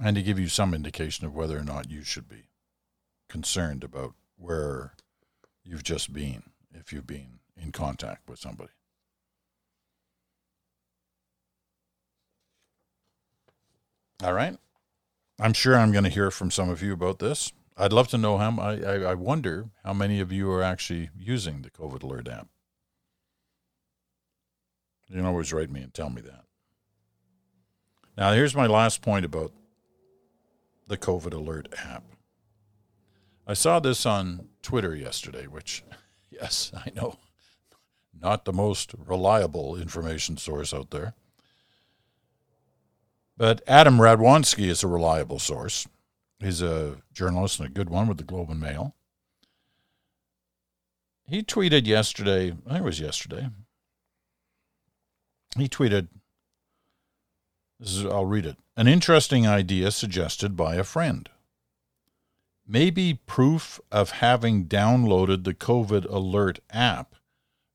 and 0.03 0.17
to 0.17 0.23
give 0.23 0.39
you 0.39 0.49
some 0.49 0.75
indication 0.75 1.27
of 1.27 1.35
whether 1.35 1.59
or 1.59 1.65
not 1.65 1.91
you 1.91 2.03
should 2.03 2.29
be 2.29 2.49
concerned 3.29 3.83
about 3.83 4.15
where 4.37 4.95
you've 5.65 5.83
just 5.83 6.13
been 6.13 6.45
if 6.73 6.93
you've 6.93 7.07
been 7.07 7.41
in 7.61 7.73
contact 7.73 8.29
with 8.29 8.39
somebody. 8.39 8.71
All 14.23 14.33
right. 14.33 14.57
I'm 15.41 15.53
sure 15.53 15.77
I'm 15.77 15.93
going 15.93 16.05
to 16.05 16.11
hear 16.11 16.31
from 16.31 16.51
some 16.51 16.69
of 16.69 16.83
you 16.83 16.93
about 16.93 17.21
this. 17.21 17.53
I'd 17.77 17.93
love 17.93 18.09
to 18.09 18.19
know 18.19 18.39
how. 18.39 18.59
I, 18.59 19.11
I 19.11 19.15
wonder 19.15 19.69
how 19.85 19.93
many 19.93 20.19
of 20.19 20.33
you 20.33 20.51
are 20.51 20.65
actually 20.65 21.11
using 21.17 21.63
the 21.63 21.71
COVID 21.71 22.03
Alert 22.03 22.27
app. 22.27 22.49
You 25.09 25.17
can 25.17 25.25
always 25.25 25.53
write 25.53 25.71
me 25.71 25.83
and 25.83 25.95
tell 25.95 26.11
me 26.11 26.21
that. 26.23 26.45
Now, 28.17 28.33
here's 28.33 28.57
my 28.57 28.67
last 28.67 29.01
point 29.01 29.25
about 29.25 29.53
the 30.89 30.99
COVID 30.99 31.35
Alert 31.35 31.69
app. 31.79 32.03
I 33.47 33.55
saw 33.55 33.79
this 33.79 34.05
on 34.05 34.49
Twitter 34.63 34.95
yesterday, 34.95 35.47
which, 35.47 35.85
yes, 36.31 36.73
I 36.75 36.91
know, 36.95 37.17
not 38.19 38.45
the 38.45 38.53
most 38.53 38.95
reliable 38.99 39.77
information 39.77 40.37
source 40.37 40.75
out 40.75 40.91
there. 40.91 41.15
But 43.37 43.63
Adam 43.69 43.99
Radwanski 43.99 44.67
is 44.67 44.83
a 44.83 44.89
reliable 44.89 45.39
source. 45.39 45.87
He's 46.41 46.61
a 46.61 46.97
journalist 47.13 47.61
and 47.61 47.69
a 47.69 47.73
good 47.73 47.89
one 47.89 48.09
with 48.09 48.19
the 48.19 48.25
Globe 48.25 48.51
and 48.51 48.61
Mail. 48.61 48.95
He 51.27 51.43
tweeted 51.43 51.87
yesterday, 51.87 52.47
I 52.67 52.71
think 52.71 52.81
it 52.81 52.85
was 52.85 53.01
yesterday. 53.01 53.49
He 55.57 55.69
tweeted, 55.69 56.09
is, 57.81 58.05
I'll 58.05 58.27
read 58.27 58.47
it. 58.47 58.57
An 58.77 58.89
interesting 58.89 59.47
idea 59.47 59.91
suggested 59.91 60.57
by 60.57 60.77
a 60.77 60.85
friend. 60.85 61.29
Maybe 62.67 63.21
proof 63.27 63.81
of 63.91 64.11
having 64.11 64.67
downloaded 64.67 65.45
the 65.45 65.55
COVID 65.55 66.05
Alert 66.11 66.61
app 66.71 67.15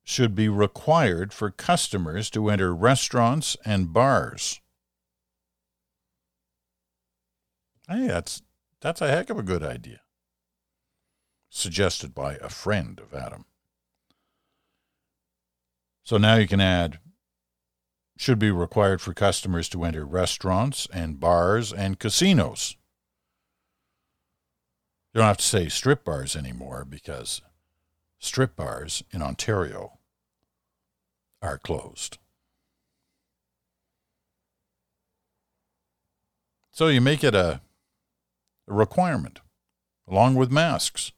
should 0.03 0.36
be 0.36 0.50
required 0.50 1.33
for 1.33 1.50
customers 1.50 2.29
to 2.29 2.50
enter 2.50 2.75
restaurants 2.75 3.57
and 3.65 3.91
bars. 3.91 4.62
Hey, 7.88 8.07
that's 8.07 8.41
that's 8.81 9.01
a 9.01 9.07
heck 9.07 9.29
of 9.29 9.39
a 9.39 9.43
good 9.43 9.63
idea. 9.63 10.01
Suggested 11.50 12.13
by 12.13 12.36
a 12.36 12.50
friend 12.50 13.00
of 13.00 13.13
Adam. 13.13 13.45
So 16.03 16.17
now 16.17 16.36
you 16.36 16.48
can 16.48 16.60
add 16.60 17.00
should 18.18 18.40
be 18.40 18.52
required 18.52 19.02
for 19.02 19.14
customers 19.14 19.68
to 19.70 19.84
enter 19.84 20.06
restaurants 20.06 20.88
and 20.94 21.20
bars 21.20 21.74
and 21.74 22.00
casinos. 22.00 22.76
You 25.14 25.20
don't 25.20 25.28
have 25.28 25.38
to 25.38 25.44
say 25.44 25.70
strip 25.70 26.04
bars 26.04 26.36
anymore 26.36 26.86
because 26.86 27.42
strip 28.20 28.56
bars 28.56 29.04
in 29.12 29.22
Ontario 29.22 30.00
are 31.42 31.58
closed. 31.58 32.18
So 36.72 36.88
you 36.88 37.02
make 37.02 37.24
it 37.24 37.36
a 37.36 37.62
a 38.68 38.74
requirement, 38.74 39.42
along 40.08 40.36
with 40.36 40.52
masks, 40.52 41.12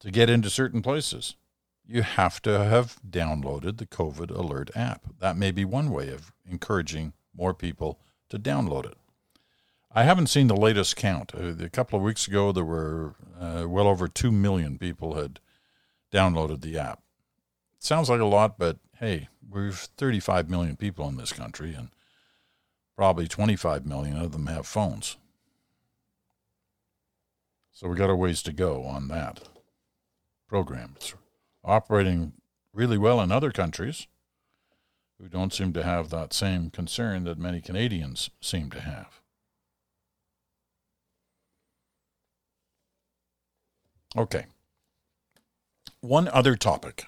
to 0.00 0.10
get 0.10 0.30
into 0.30 0.50
certain 0.50 0.82
places. 0.82 1.36
You 1.86 2.02
have 2.02 2.40
to 2.42 2.64
have 2.64 2.96
downloaded 3.08 3.78
the 3.78 3.86
COVID 3.86 4.30
Alert 4.30 4.70
app. 4.74 5.02
That 5.18 5.36
may 5.36 5.50
be 5.50 5.64
one 5.64 5.90
way 5.90 6.08
of 6.08 6.32
encouraging 6.48 7.12
more 7.36 7.54
people 7.54 7.98
to 8.28 8.38
download 8.38 8.86
it. 8.86 8.96
I 9.94 10.04
haven't 10.04 10.28
seen 10.28 10.46
the 10.46 10.56
latest 10.56 10.96
count. 10.96 11.32
Uh, 11.34 11.52
a 11.62 11.68
couple 11.68 11.98
of 11.98 12.04
weeks 12.04 12.26
ago, 12.26 12.50
there 12.50 12.64
were 12.64 13.14
uh, 13.38 13.66
well 13.68 13.86
over 13.86 14.08
2 14.08 14.32
million 14.32 14.78
people 14.78 15.14
had 15.14 15.38
downloaded 16.10 16.62
the 16.62 16.78
app. 16.78 17.02
sounds 17.78 18.08
like 18.08 18.20
a 18.20 18.24
lot, 18.24 18.58
but 18.58 18.78
hey, 18.98 19.28
we've 19.50 19.76
35 19.76 20.48
million 20.48 20.76
people 20.76 21.08
in 21.08 21.16
this 21.16 21.32
country, 21.32 21.74
and 21.74 21.88
probably 22.96 23.26
25 23.26 23.84
million 23.84 24.16
of 24.16 24.32
them 24.32 24.46
have 24.46 24.66
phones. 24.66 25.16
So 27.72 27.88
we 27.88 27.96
got 27.96 28.10
a 28.10 28.16
ways 28.16 28.42
to 28.44 28.52
go 28.52 28.84
on 28.84 29.08
that 29.08 29.40
program. 30.46 30.92
It's 30.96 31.14
operating 31.64 32.32
really 32.72 32.98
well 32.98 33.20
in 33.20 33.30
other 33.30 33.50
countries 33.50 34.06
who 35.20 35.28
don't 35.28 35.52
seem 35.52 35.72
to 35.72 35.82
have 35.82 36.10
that 36.10 36.32
same 36.32 36.70
concern 36.70 37.24
that 37.24 37.38
many 37.38 37.60
Canadians 37.60 38.30
seem 38.40 38.70
to 38.70 38.80
have. 38.80 39.20
Okay. 44.16 44.46
One 46.00 46.28
other 46.28 46.56
topic 46.56 47.06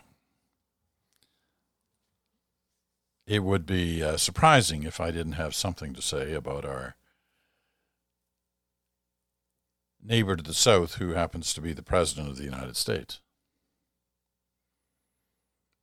it 3.27 3.43
would 3.43 3.67
be 3.67 4.03
uh, 4.03 4.17
surprising 4.17 4.83
if 4.83 5.01
I 5.01 5.11
didn't 5.11 5.33
have 5.33 5.55
something 5.55 5.95
to 5.95 6.03
say 6.03 6.35
about 6.35 6.64
our 6.64 6.97
neighbor 10.03 10.37
to 10.37 10.43
the 10.43 10.55
south 10.55 10.97
who 10.97 11.11
happens 11.11 11.55
to 11.55 11.62
be 11.62 11.73
the 11.73 11.83
President 11.83 12.29
of 12.29 12.37
the 12.37 12.45
United 12.45 12.77
States. 12.77 13.21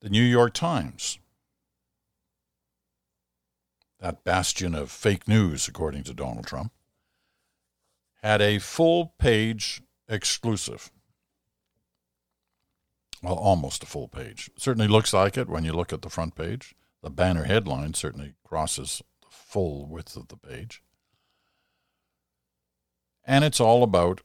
The 0.01 0.09
New 0.09 0.23
York 0.23 0.53
Times, 0.53 1.19
that 3.99 4.23
bastion 4.23 4.73
of 4.73 4.91
fake 4.91 5.27
news, 5.27 5.67
according 5.67 6.03
to 6.05 6.13
Donald 6.13 6.47
Trump, 6.47 6.71
had 8.23 8.41
a 8.41 8.59
full 8.59 9.13
page 9.19 9.81
exclusive. 10.07 10.91
Well, 13.21 13.35
almost 13.35 13.83
a 13.83 13.85
full 13.85 14.07
page. 14.07 14.49
certainly 14.57 14.87
looks 14.87 15.13
like 15.13 15.37
it 15.37 15.47
when 15.47 15.63
you 15.63 15.73
look 15.73 15.93
at 15.93 16.01
the 16.01 16.09
front 16.09 16.35
page 16.35 16.75
the 17.01 17.09
banner 17.09 17.45
headline 17.45 17.93
certainly 17.93 18.33
crosses 18.43 19.01
the 19.21 19.27
full 19.29 19.87
width 19.87 20.15
of 20.15 20.27
the 20.27 20.37
page. 20.37 20.81
And 23.25 23.43
it's 23.43 23.59
all 23.59 23.83
about 23.83 24.21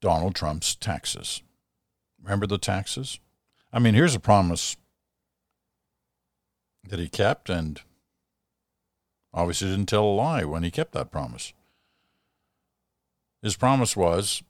Donald 0.00 0.34
Trump's 0.34 0.74
taxes. 0.74 1.42
Remember 2.22 2.46
the 2.46 2.58
taxes? 2.58 3.18
I 3.72 3.78
mean, 3.78 3.94
here's 3.94 4.14
a 4.14 4.20
promise 4.20 4.76
that 6.84 6.98
he 6.98 7.08
kept, 7.08 7.48
and 7.48 7.80
obviously 9.32 9.68
didn't 9.68 9.86
tell 9.86 10.04
a 10.04 10.14
lie 10.14 10.44
when 10.44 10.62
he 10.62 10.70
kept 10.70 10.92
that 10.92 11.10
promise. 11.10 11.52
His 13.42 13.56
promise 13.56 13.96
was 13.96 14.42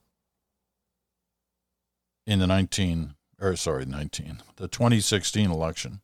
in 2.27 2.39
the 2.39 2.47
19, 2.47 3.15
or 3.41 3.57
sorry, 3.57 3.85
19, 3.85 4.43
the 4.57 4.69
2016 4.69 5.51
election 5.51 6.01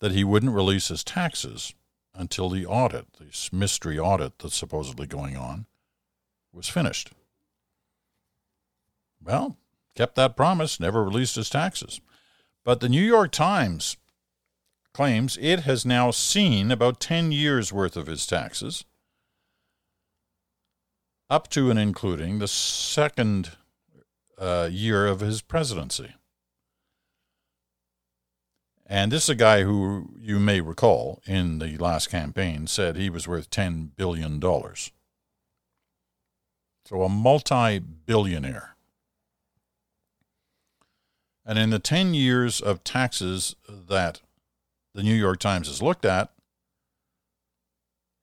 that 0.00 0.12
he 0.12 0.24
wouldn't 0.24 0.52
release 0.52 0.88
his 0.88 1.02
taxes 1.02 1.74
until 2.14 2.48
the 2.48 2.66
audit, 2.66 3.06
this 3.18 3.52
mystery 3.52 3.98
audit 3.98 4.38
that's 4.38 4.56
supposedly 4.56 5.06
going 5.06 5.36
on, 5.36 5.66
was 6.52 6.68
finished. 6.68 7.12
Well, 9.22 9.56
kept 9.94 10.14
that 10.16 10.36
promise, 10.36 10.80
never 10.80 11.04
released 11.04 11.36
his 11.36 11.50
taxes. 11.50 12.00
But 12.64 12.80
the 12.80 12.88
New 12.88 13.02
York 13.02 13.32
Times 13.32 13.96
claims 14.96 15.36
it 15.42 15.60
has 15.60 15.84
now 15.84 16.10
seen 16.10 16.70
about 16.70 17.00
10 17.00 17.30
years' 17.30 17.70
worth 17.70 17.98
of 17.98 18.06
his 18.06 18.26
taxes, 18.26 18.86
up 21.28 21.50
to 21.50 21.70
and 21.70 21.78
including 21.78 22.38
the 22.38 22.48
second 22.48 23.58
uh, 24.38 24.70
year 24.72 25.06
of 25.06 25.20
his 25.20 25.42
presidency. 25.42 26.14
And 28.86 29.12
this 29.12 29.24
is 29.24 29.28
a 29.28 29.34
guy 29.34 29.64
who 29.64 30.14
you 30.18 30.38
may 30.38 30.62
recall 30.62 31.20
in 31.26 31.58
the 31.58 31.76
last 31.76 32.08
campaign 32.08 32.66
said 32.66 32.96
he 32.96 33.10
was 33.10 33.28
worth 33.28 33.50
$10 33.50 33.90
billion. 33.96 34.40
So 34.40 34.92
a 37.02 37.10
multi 37.10 37.80
billionaire. 37.80 38.76
And 41.44 41.58
in 41.58 41.68
the 41.68 41.78
10 41.78 42.14
years 42.14 42.62
of 42.62 42.82
taxes 42.82 43.56
that 43.68 44.22
the 44.96 45.02
New 45.02 45.14
York 45.14 45.38
Times 45.38 45.68
has 45.68 45.82
looked 45.82 46.06
at, 46.06 46.32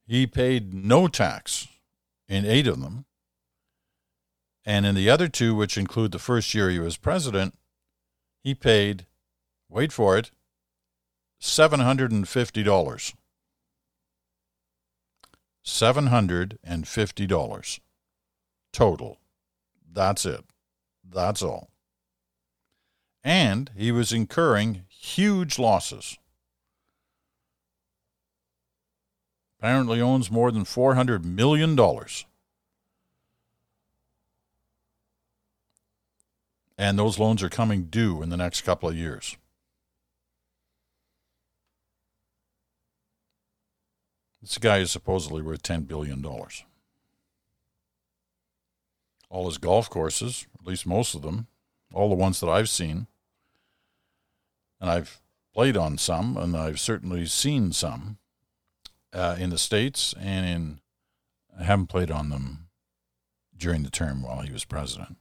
he 0.07 0.27
paid 0.27 0.73
no 0.73 1.07
tax 1.07 1.67
in 2.27 2.45
eight 2.45 2.67
of 2.67 2.81
them 2.81 3.05
And 4.65 4.85
in 4.85 4.95
the 4.95 5.09
other 5.09 5.27
two, 5.27 5.55
which 5.55 5.77
include 5.77 6.11
the 6.11 6.19
first 6.19 6.53
year 6.55 6.69
he 6.69 6.79
was 6.79 6.97
president, 6.97 7.55
he 8.43 8.55
paid, 8.55 9.05
wait 9.69 9.91
for 9.91 10.17
it, 10.17 10.31
$750. 11.41 13.13
$750 15.65 17.79
total. 18.73 19.17
That's 19.91 20.25
it. 20.25 20.43
That's 21.07 21.43
all. 21.43 21.69
And 23.23 23.69
he 23.77 23.91
was 23.91 24.11
incurring 24.11 24.85
huge 24.89 25.59
losses. 25.59 26.17
Apparently 29.63 30.01
owns 30.01 30.29
more 30.29 30.51
than 30.51 30.65
$400 30.65 31.23
million. 31.23 31.79
And 36.77 36.99
those 36.99 37.17
loans 37.17 37.41
are 37.41 37.47
coming 37.47 37.85
due 37.85 38.21
in 38.21 38.27
the 38.27 38.35
next 38.35 38.63
couple 38.63 38.89
of 38.89 38.97
years. 38.97 39.37
This 44.41 44.57
guy 44.57 44.79
is 44.79 44.91
supposedly 44.91 45.41
worth 45.41 45.63
$10 45.63 45.87
billion. 45.87 46.25
All 49.29 49.45
his 49.45 49.57
golf 49.57 49.89
courses, 49.89 50.45
at 50.59 50.67
least 50.67 50.85
most 50.85 51.15
of 51.15 51.21
them, 51.21 51.47
all 51.93 52.09
the 52.09 52.15
ones 52.15 52.41
that 52.41 52.49
I've 52.49 52.67
seen, 52.67 53.07
and 54.81 54.89
I've 54.89 55.21
played 55.53 55.77
on 55.77 55.97
some, 55.97 56.35
and 56.35 56.57
I've 56.57 56.81
certainly 56.81 57.25
seen 57.27 57.71
some 57.71 58.17
uh, 59.13 59.35
in 59.39 59.49
the 59.49 59.57
States, 59.57 60.13
and 60.19 60.45
in 60.45 60.79
I 61.59 61.63
haven't 61.63 61.87
played 61.87 62.09
on 62.09 62.29
them 62.29 62.69
during 63.55 63.83
the 63.83 63.91
term 63.91 64.23
while 64.23 64.41
he 64.41 64.51
was 64.51 64.65
president. 64.65 65.17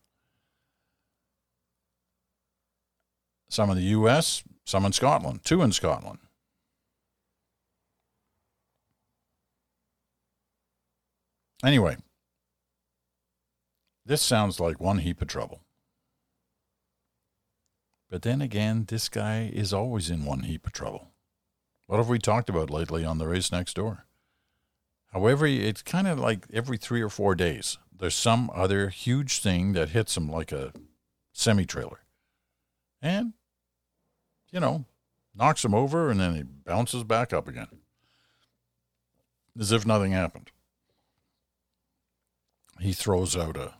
Some 3.48 3.68
in 3.70 3.76
the 3.76 3.82
U.S., 3.82 4.42
some 4.64 4.86
in 4.86 4.92
Scotland, 4.92 5.44
two 5.44 5.60
in 5.60 5.72
Scotland. 5.72 6.20
Anyway, 11.62 11.96
this 14.06 14.22
sounds 14.22 14.58
like 14.58 14.80
one 14.80 14.98
heap 14.98 15.20
of 15.20 15.28
trouble. 15.28 15.60
But 18.10 18.22
then 18.22 18.42
again, 18.42 18.86
this 18.88 19.08
guy 19.08 19.50
is 19.52 19.72
always 19.72 20.10
in 20.10 20.24
one 20.24 20.40
heap 20.40 20.66
of 20.66 20.72
trouble. 20.72 21.11
What 21.92 21.98
have 21.98 22.08
we 22.08 22.18
talked 22.18 22.48
about 22.48 22.70
lately 22.70 23.04
on 23.04 23.18
the 23.18 23.28
race 23.28 23.52
next 23.52 23.74
door? 23.74 24.06
However, 25.12 25.46
it's 25.46 25.82
kind 25.82 26.08
of 26.08 26.18
like 26.18 26.46
every 26.50 26.78
three 26.78 27.02
or 27.02 27.10
four 27.10 27.34
days, 27.34 27.76
there's 27.94 28.14
some 28.14 28.50
other 28.54 28.88
huge 28.88 29.40
thing 29.40 29.74
that 29.74 29.90
hits 29.90 30.16
him 30.16 30.26
like 30.26 30.52
a 30.52 30.72
semi 31.34 31.66
trailer. 31.66 32.00
And, 33.02 33.34
you 34.50 34.58
know, 34.58 34.86
knocks 35.34 35.66
him 35.66 35.74
over 35.74 36.10
and 36.10 36.18
then 36.18 36.34
he 36.34 36.42
bounces 36.44 37.04
back 37.04 37.34
up 37.34 37.46
again. 37.46 37.68
As 39.60 39.70
if 39.70 39.84
nothing 39.84 40.12
happened 40.12 40.50
he 42.80 42.94
throws 42.94 43.36
out 43.36 43.58
a 43.58 43.74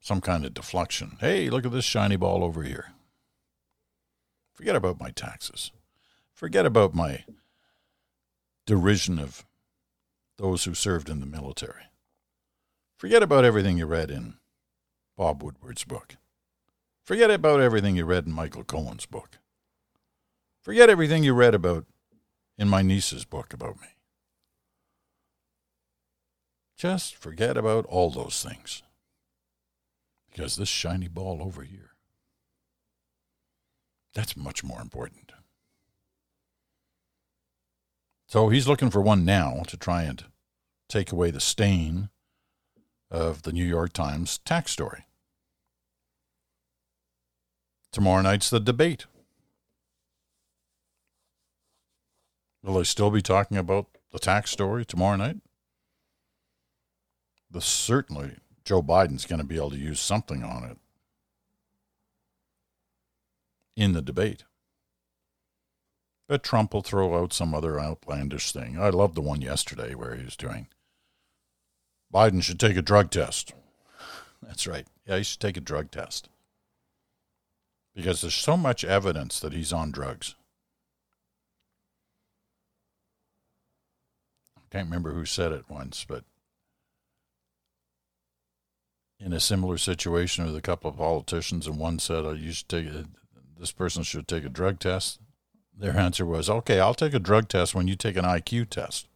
some 0.00 0.20
kind 0.20 0.44
of 0.44 0.52
deflection. 0.52 1.16
Hey, 1.18 1.48
look 1.48 1.64
at 1.64 1.72
this 1.72 1.86
shiny 1.86 2.16
ball 2.16 2.44
over 2.44 2.62
here. 2.62 2.92
Forget 4.60 4.76
about 4.76 5.00
my 5.00 5.08
taxes. 5.08 5.72
Forget 6.34 6.66
about 6.66 6.92
my 6.92 7.24
derision 8.66 9.18
of 9.18 9.46
those 10.36 10.64
who 10.64 10.74
served 10.74 11.08
in 11.08 11.20
the 11.20 11.24
military. 11.24 11.84
Forget 12.98 13.22
about 13.22 13.46
everything 13.46 13.78
you 13.78 13.86
read 13.86 14.10
in 14.10 14.34
Bob 15.16 15.42
Woodward's 15.42 15.84
book. 15.84 16.16
Forget 17.02 17.30
about 17.30 17.62
everything 17.62 17.96
you 17.96 18.04
read 18.04 18.26
in 18.26 18.34
Michael 18.34 18.62
Cohen's 18.62 19.06
book. 19.06 19.38
Forget 20.60 20.90
everything 20.90 21.24
you 21.24 21.32
read 21.32 21.54
about 21.54 21.86
in 22.58 22.68
my 22.68 22.82
niece's 22.82 23.24
book 23.24 23.54
about 23.54 23.80
me. 23.80 23.88
Just 26.76 27.16
forget 27.16 27.56
about 27.56 27.86
all 27.86 28.10
those 28.10 28.42
things. 28.46 28.82
Because 30.30 30.56
this 30.56 30.68
shiny 30.68 31.08
ball 31.08 31.40
over 31.40 31.62
here, 31.62 31.89
that's 34.14 34.36
much 34.36 34.62
more 34.64 34.80
important. 34.80 35.32
So 38.26 38.48
he's 38.48 38.68
looking 38.68 38.90
for 38.90 39.00
one 39.00 39.24
now 39.24 39.62
to 39.68 39.76
try 39.76 40.02
and 40.04 40.24
take 40.88 41.10
away 41.12 41.30
the 41.30 41.40
stain 41.40 42.10
of 43.10 43.42
the 43.42 43.52
New 43.52 43.64
York 43.64 43.92
Times 43.92 44.38
tax 44.38 44.70
story. 44.72 45.04
Tomorrow 47.92 48.22
night's 48.22 48.50
the 48.50 48.60
debate. 48.60 49.06
Will 52.62 52.74
they 52.74 52.84
still 52.84 53.10
be 53.10 53.22
talking 53.22 53.56
about 53.56 53.86
the 54.12 54.18
tax 54.18 54.50
story 54.50 54.84
tomorrow 54.84 55.16
night? 55.16 55.38
the 57.50 57.60
certainly 57.60 58.36
Joe 58.64 58.82
Biden's 58.82 59.26
going 59.26 59.40
to 59.40 59.46
be 59.46 59.56
able 59.56 59.70
to 59.70 59.78
use 59.78 60.00
something 60.00 60.44
on 60.44 60.64
it 60.64 60.78
in 63.80 63.92
the 63.94 64.02
debate. 64.02 64.44
But 66.28 66.42
Trump 66.42 66.74
will 66.74 66.82
throw 66.82 67.20
out 67.20 67.32
some 67.32 67.54
other 67.54 67.80
outlandish 67.80 68.52
thing. 68.52 68.78
I 68.78 68.90
loved 68.90 69.14
the 69.14 69.22
one 69.22 69.40
yesterday 69.40 69.94
where 69.94 70.14
he 70.14 70.24
was 70.24 70.36
doing 70.36 70.68
Biden 72.12 72.42
should 72.42 72.60
take 72.60 72.76
a 72.76 72.82
drug 72.82 73.10
test. 73.10 73.54
That's 74.42 74.66
right. 74.66 74.86
Yeah, 75.06 75.16
he 75.16 75.22
should 75.22 75.40
take 75.40 75.56
a 75.56 75.60
drug 75.60 75.90
test. 75.90 76.28
Because 77.94 78.20
there's 78.20 78.34
so 78.34 78.56
much 78.56 78.84
evidence 78.84 79.40
that 79.40 79.52
he's 79.52 79.72
on 79.72 79.92
drugs. 79.92 80.34
I 84.56 84.60
can't 84.70 84.86
remember 84.86 85.12
who 85.12 85.24
said 85.24 85.52
it 85.52 85.64
once, 85.68 86.04
but 86.06 86.24
in 89.18 89.32
a 89.32 89.40
similar 89.40 89.78
situation 89.78 90.44
with 90.44 90.56
a 90.56 90.62
couple 90.62 90.90
of 90.90 90.96
politicians, 90.96 91.66
and 91.66 91.78
one 91.78 91.98
said, 91.98 92.24
oh, 92.24 92.32
"You 92.32 92.52
should 92.52 92.68
take 92.68 92.86
this 93.60 93.72
person 93.72 94.02
should 94.02 94.26
take 94.26 94.44
a 94.44 94.48
drug 94.48 94.80
test." 94.80 95.20
Their 95.72 95.96
answer 95.96 96.26
was, 96.26 96.50
"Okay, 96.50 96.80
I'll 96.80 96.94
take 96.94 97.14
a 97.14 97.20
drug 97.20 97.48
test 97.48 97.74
when 97.74 97.86
you 97.86 97.94
take 97.94 98.16
an 98.16 98.24
IQ 98.24 98.64
test." 98.64 99.06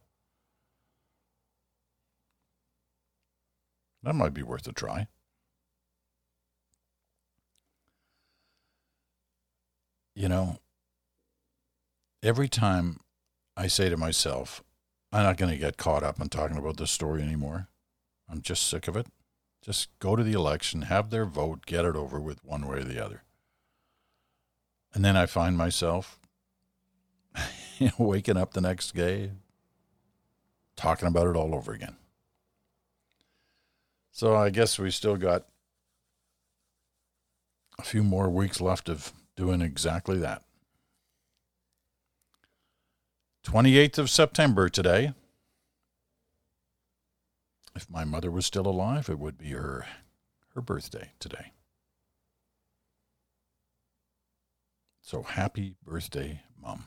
That 4.03 4.15
might 4.15 4.33
be 4.33 4.43
worth 4.43 4.67
a 4.67 4.71
try. 4.71 5.07
You 10.15 10.29
know, 10.29 10.61
every 12.23 12.47
time 12.47 13.01
I 13.57 13.67
say 13.67 13.89
to 13.89 13.97
myself, 13.97 14.63
I'm 15.11 15.23
not 15.23 15.37
going 15.37 15.51
to 15.51 15.57
get 15.57 15.77
caught 15.77 16.03
up 16.03 16.21
in 16.21 16.29
talking 16.29 16.57
about 16.57 16.77
this 16.77 16.91
story 16.91 17.21
anymore. 17.21 17.67
I'm 18.29 18.41
just 18.41 18.67
sick 18.67 18.87
of 18.87 18.95
it. 18.95 19.07
Just 19.61 19.89
go 19.99 20.15
to 20.15 20.23
the 20.23 20.33
election, 20.33 20.83
have 20.83 21.09
their 21.09 21.25
vote, 21.25 21.65
get 21.65 21.83
it 21.83 21.95
over 21.95 22.19
with 22.19 22.43
one 22.45 22.65
way 22.65 22.77
or 22.77 22.83
the 22.83 23.03
other. 23.03 23.24
And 24.95 25.03
then 25.03 25.17
I 25.17 25.25
find 25.25 25.57
myself 25.57 26.17
waking 27.99 28.37
up 28.37 28.53
the 28.53 28.61
next 28.61 28.95
day 28.95 29.31
talking 30.77 31.09
about 31.09 31.27
it 31.27 31.35
all 31.35 31.53
over 31.53 31.73
again. 31.73 31.97
So 34.13 34.35
I 34.35 34.49
guess 34.49 34.79
we 34.79 34.89
still 34.91 35.17
got 35.17 35.45
a 37.77 37.83
few 37.83 38.03
more 38.03 38.29
weeks 38.29 38.61
left 38.61 38.87
of 38.87 39.11
doing 39.35 39.59
exactly 39.59 40.17
that. 40.19 40.43
28th 43.43 43.97
of 43.97 44.09
September 44.09 44.69
today. 44.69 45.13
If 47.75 47.89
my 47.89 48.05
mother 48.05 48.31
was 48.31 48.45
still 48.45 48.65
alive, 48.65 49.09
it 49.09 49.19
would 49.19 49.37
be 49.37 49.49
her 49.49 49.85
her 50.53 50.61
birthday 50.61 51.11
today. 51.19 51.51
So 55.05 55.21
happy 55.21 55.75
birthday, 55.85 56.41
Mom. 56.59 56.85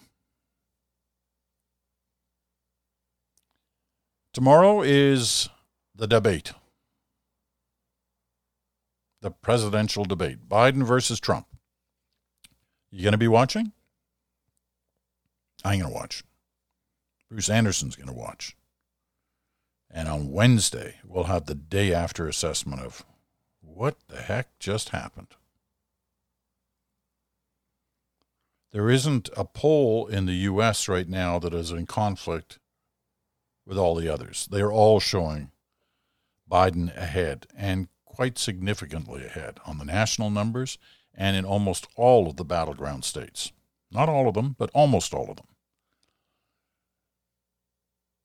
Tomorrow 4.35 4.83
is 4.83 5.49
the 5.95 6.09
debate. 6.09 6.53
The 9.21 9.31
presidential 9.31 10.05
debate. 10.05 10.49
Biden 10.49 10.83
versus 10.83 11.21
Trump. 11.21 11.47
You 12.91 13.05
going 13.05 13.13
to 13.13 13.19
be 13.19 13.29
watching? 13.29 13.71
I'm 15.65 15.79
going 15.79 15.93
to 15.93 15.97
watch. 15.97 16.25
Bruce 17.31 17.49
Anderson's 17.49 17.95
going 17.95 18.09
to 18.09 18.13
watch. 18.13 18.57
And 19.89 20.09
on 20.09 20.33
Wednesday, 20.33 20.97
we'll 21.05 21.25
have 21.25 21.47
the 21.47 21.55
day 21.55 21.95
after 21.95 22.27
assessment 22.27 22.83
of 22.83 23.05
what 23.61 23.97
the 24.09 24.23
heck 24.23 24.59
just 24.59 24.89
happened. 24.89 25.38
There 28.73 28.91
isn't 28.91 29.31
a 29.37 29.45
poll 29.45 30.07
in 30.07 30.27
the 30.27 30.35
U.S. 30.35 30.89
right 30.89 31.09
now 31.09 31.39
that 31.39 31.55
is 31.55 31.71
in 31.71 31.87
conflict 31.87 32.59
with 33.65 33.79
all 33.79 33.95
the 33.95 34.13
others. 34.13 34.49
They 34.51 34.61
are 34.61 34.73
all 34.73 35.01
showing 35.01 35.51
Biden 36.51 36.95
ahead 36.97 37.47
and 37.57 37.89
quite 38.05 38.39
significantly 38.39 39.25
ahead 39.25 39.59
on 39.65 39.79
the 39.79 39.85
national 39.85 40.31
numbers 40.31 40.79
and 41.15 41.37
in 41.37 41.45
almost 41.45 41.87
all 41.97 42.29
of 42.29 42.37
the 42.37 42.45
battleground 42.45 43.05
states. 43.05 43.53
Not 43.91 44.09
all 44.09 44.29
of 44.29 44.35
them, 44.35 44.55
but 44.59 44.71
almost 44.75 45.15
all 45.15 45.31
of 45.31 45.37
them. 45.37 45.47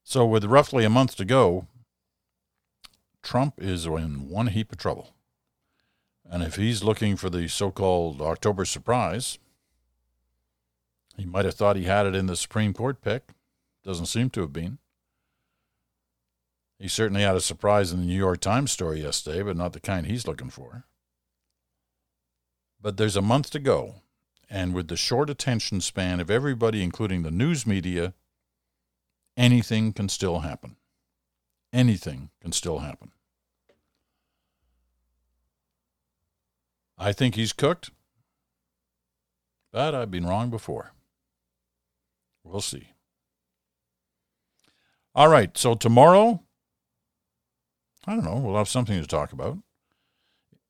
So, 0.02 0.26
with 0.26 0.44
roughly 0.44 0.84
a 0.84 0.90
month 0.90 1.16
to 1.16 1.24
go, 1.24 1.66
Trump 3.22 3.54
is 3.58 3.86
in 3.86 4.28
one 4.28 4.48
heap 4.48 4.70
of 4.70 4.78
trouble. 4.78 5.14
And 6.28 6.42
if 6.42 6.56
he's 6.56 6.84
looking 6.84 7.16
for 7.16 7.30
the 7.30 7.48
so 7.48 7.70
called 7.70 8.20
October 8.20 8.66
surprise, 8.66 9.38
he 11.16 11.24
might 11.24 11.44
have 11.44 11.54
thought 11.54 11.76
he 11.76 11.84
had 11.84 12.06
it 12.06 12.14
in 12.14 12.26
the 12.26 12.36
Supreme 12.36 12.72
Court 12.72 13.00
pick. 13.00 13.30
Doesn't 13.84 14.06
seem 14.06 14.30
to 14.30 14.40
have 14.40 14.52
been. 14.52 14.78
He 16.78 16.88
certainly 16.88 17.22
had 17.22 17.36
a 17.36 17.40
surprise 17.40 17.92
in 17.92 18.00
the 18.00 18.06
New 18.06 18.16
York 18.16 18.40
Times 18.40 18.72
story 18.72 19.02
yesterday, 19.02 19.42
but 19.42 19.56
not 19.56 19.72
the 19.72 19.80
kind 19.80 20.06
he's 20.06 20.26
looking 20.26 20.50
for. 20.50 20.84
But 22.80 22.96
there's 22.96 23.16
a 23.16 23.22
month 23.22 23.50
to 23.50 23.58
go, 23.58 23.96
and 24.50 24.74
with 24.74 24.88
the 24.88 24.96
short 24.96 25.30
attention 25.30 25.80
span 25.80 26.20
of 26.20 26.30
everybody, 26.30 26.82
including 26.82 27.22
the 27.22 27.30
news 27.30 27.66
media, 27.66 28.12
anything 29.36 29.92
can 29.92 30.08
still 30.08 30.40
happen. 30.40 30.76
Anything 31.72 32.30
can 32.40 32.52
still 32.52 32.80
happen. 32.80 33.12
I 36.98 37.12
think 37.12 37.34
he's 37.34 37.52
cooked, 37.52 37.90
but 39.72 39.94
I've 39.94 40.10
been 40.10 40.26
wrong 40.26 40.50
before. 40.50 40.92
We'll 42.44 42.60
see. 42.60 42.90
All 45.14 45.28
right, 45.28 45.56
so 45.56 45.74
tomorrow, 45.74 46.42
I 48.06 48.14
don't 48.14 48.24
know, 48.24 48.36
we'll 48.36 48.56
have 48.56 48.68
something 48.68 49.00
to 49.00 49.06
talk 49.06 49.32
about 49.32 49.58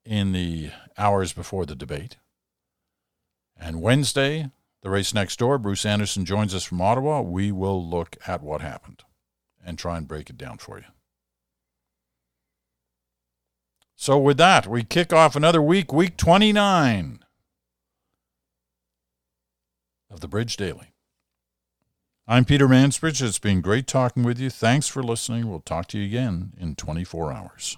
in 0.04 0.32
the 0.32 0.70
hours 0.96 1.32
before 1.32 1.66
the 1.66 1.74
debate. 1.74 2.16
And 3.56 3.80
Wednesday, 3.80 4.50
the 4.82 4.90
race 4.90 5.14
next 5.14 5.38
door, 5.38 5.58
Bruce 5.58 5.87
Anderson 5.87 6.24
joins 6.24 6.54
us 6.54 6.64
from 6.64 6.80
Ottawa. 6.80 7.22
We 7.22 7.50
will 7.50 7.84
look 7.84 8.16
at 8.26 8.42
what 8.42 8.60
happened 8.60 9.02
and 9.64 9.78
try 9.78 9.96
and 9.96 10.06
break 10.06 10.28
it 10.28 10.37
down 10.37 10.58
for 10.58 10.78
you. 10.78 10.84
So, 13.96 14.18
with 14.18 14.37
that, 14.38 14.66
we 14.66 14.82
kick 14.82 15.12
off 15.12 15.37
another 15.37 15.62
week, 15.62 15.92
week 15.92 16.16
29 16.16 17.20
of 20.10 20.20
the 20.20 20.28
Bridge 20.28 20.56
Daily. 20.56 20.93
I'm 22.26 22.46
Peter 22.46 22.66
Mansbridge. 22.66 23.20
It's 23.20 23.38
been 23.38 23.60
great 23.60 23.87
talking 23.87 24.22
with 24.22 24.38
you. 24.38 24.48
Thanks 24.48 24.88
for 24.88 25.02
listening. 25.02 25.46
We'll 25.46 25.60
talk 25.60 25.88
to 25.88 25.98
you 25.98 26.06
again 26.06 26.54
in 26.58 26.74
24 26.74 27.30
hours. 27.34 27.76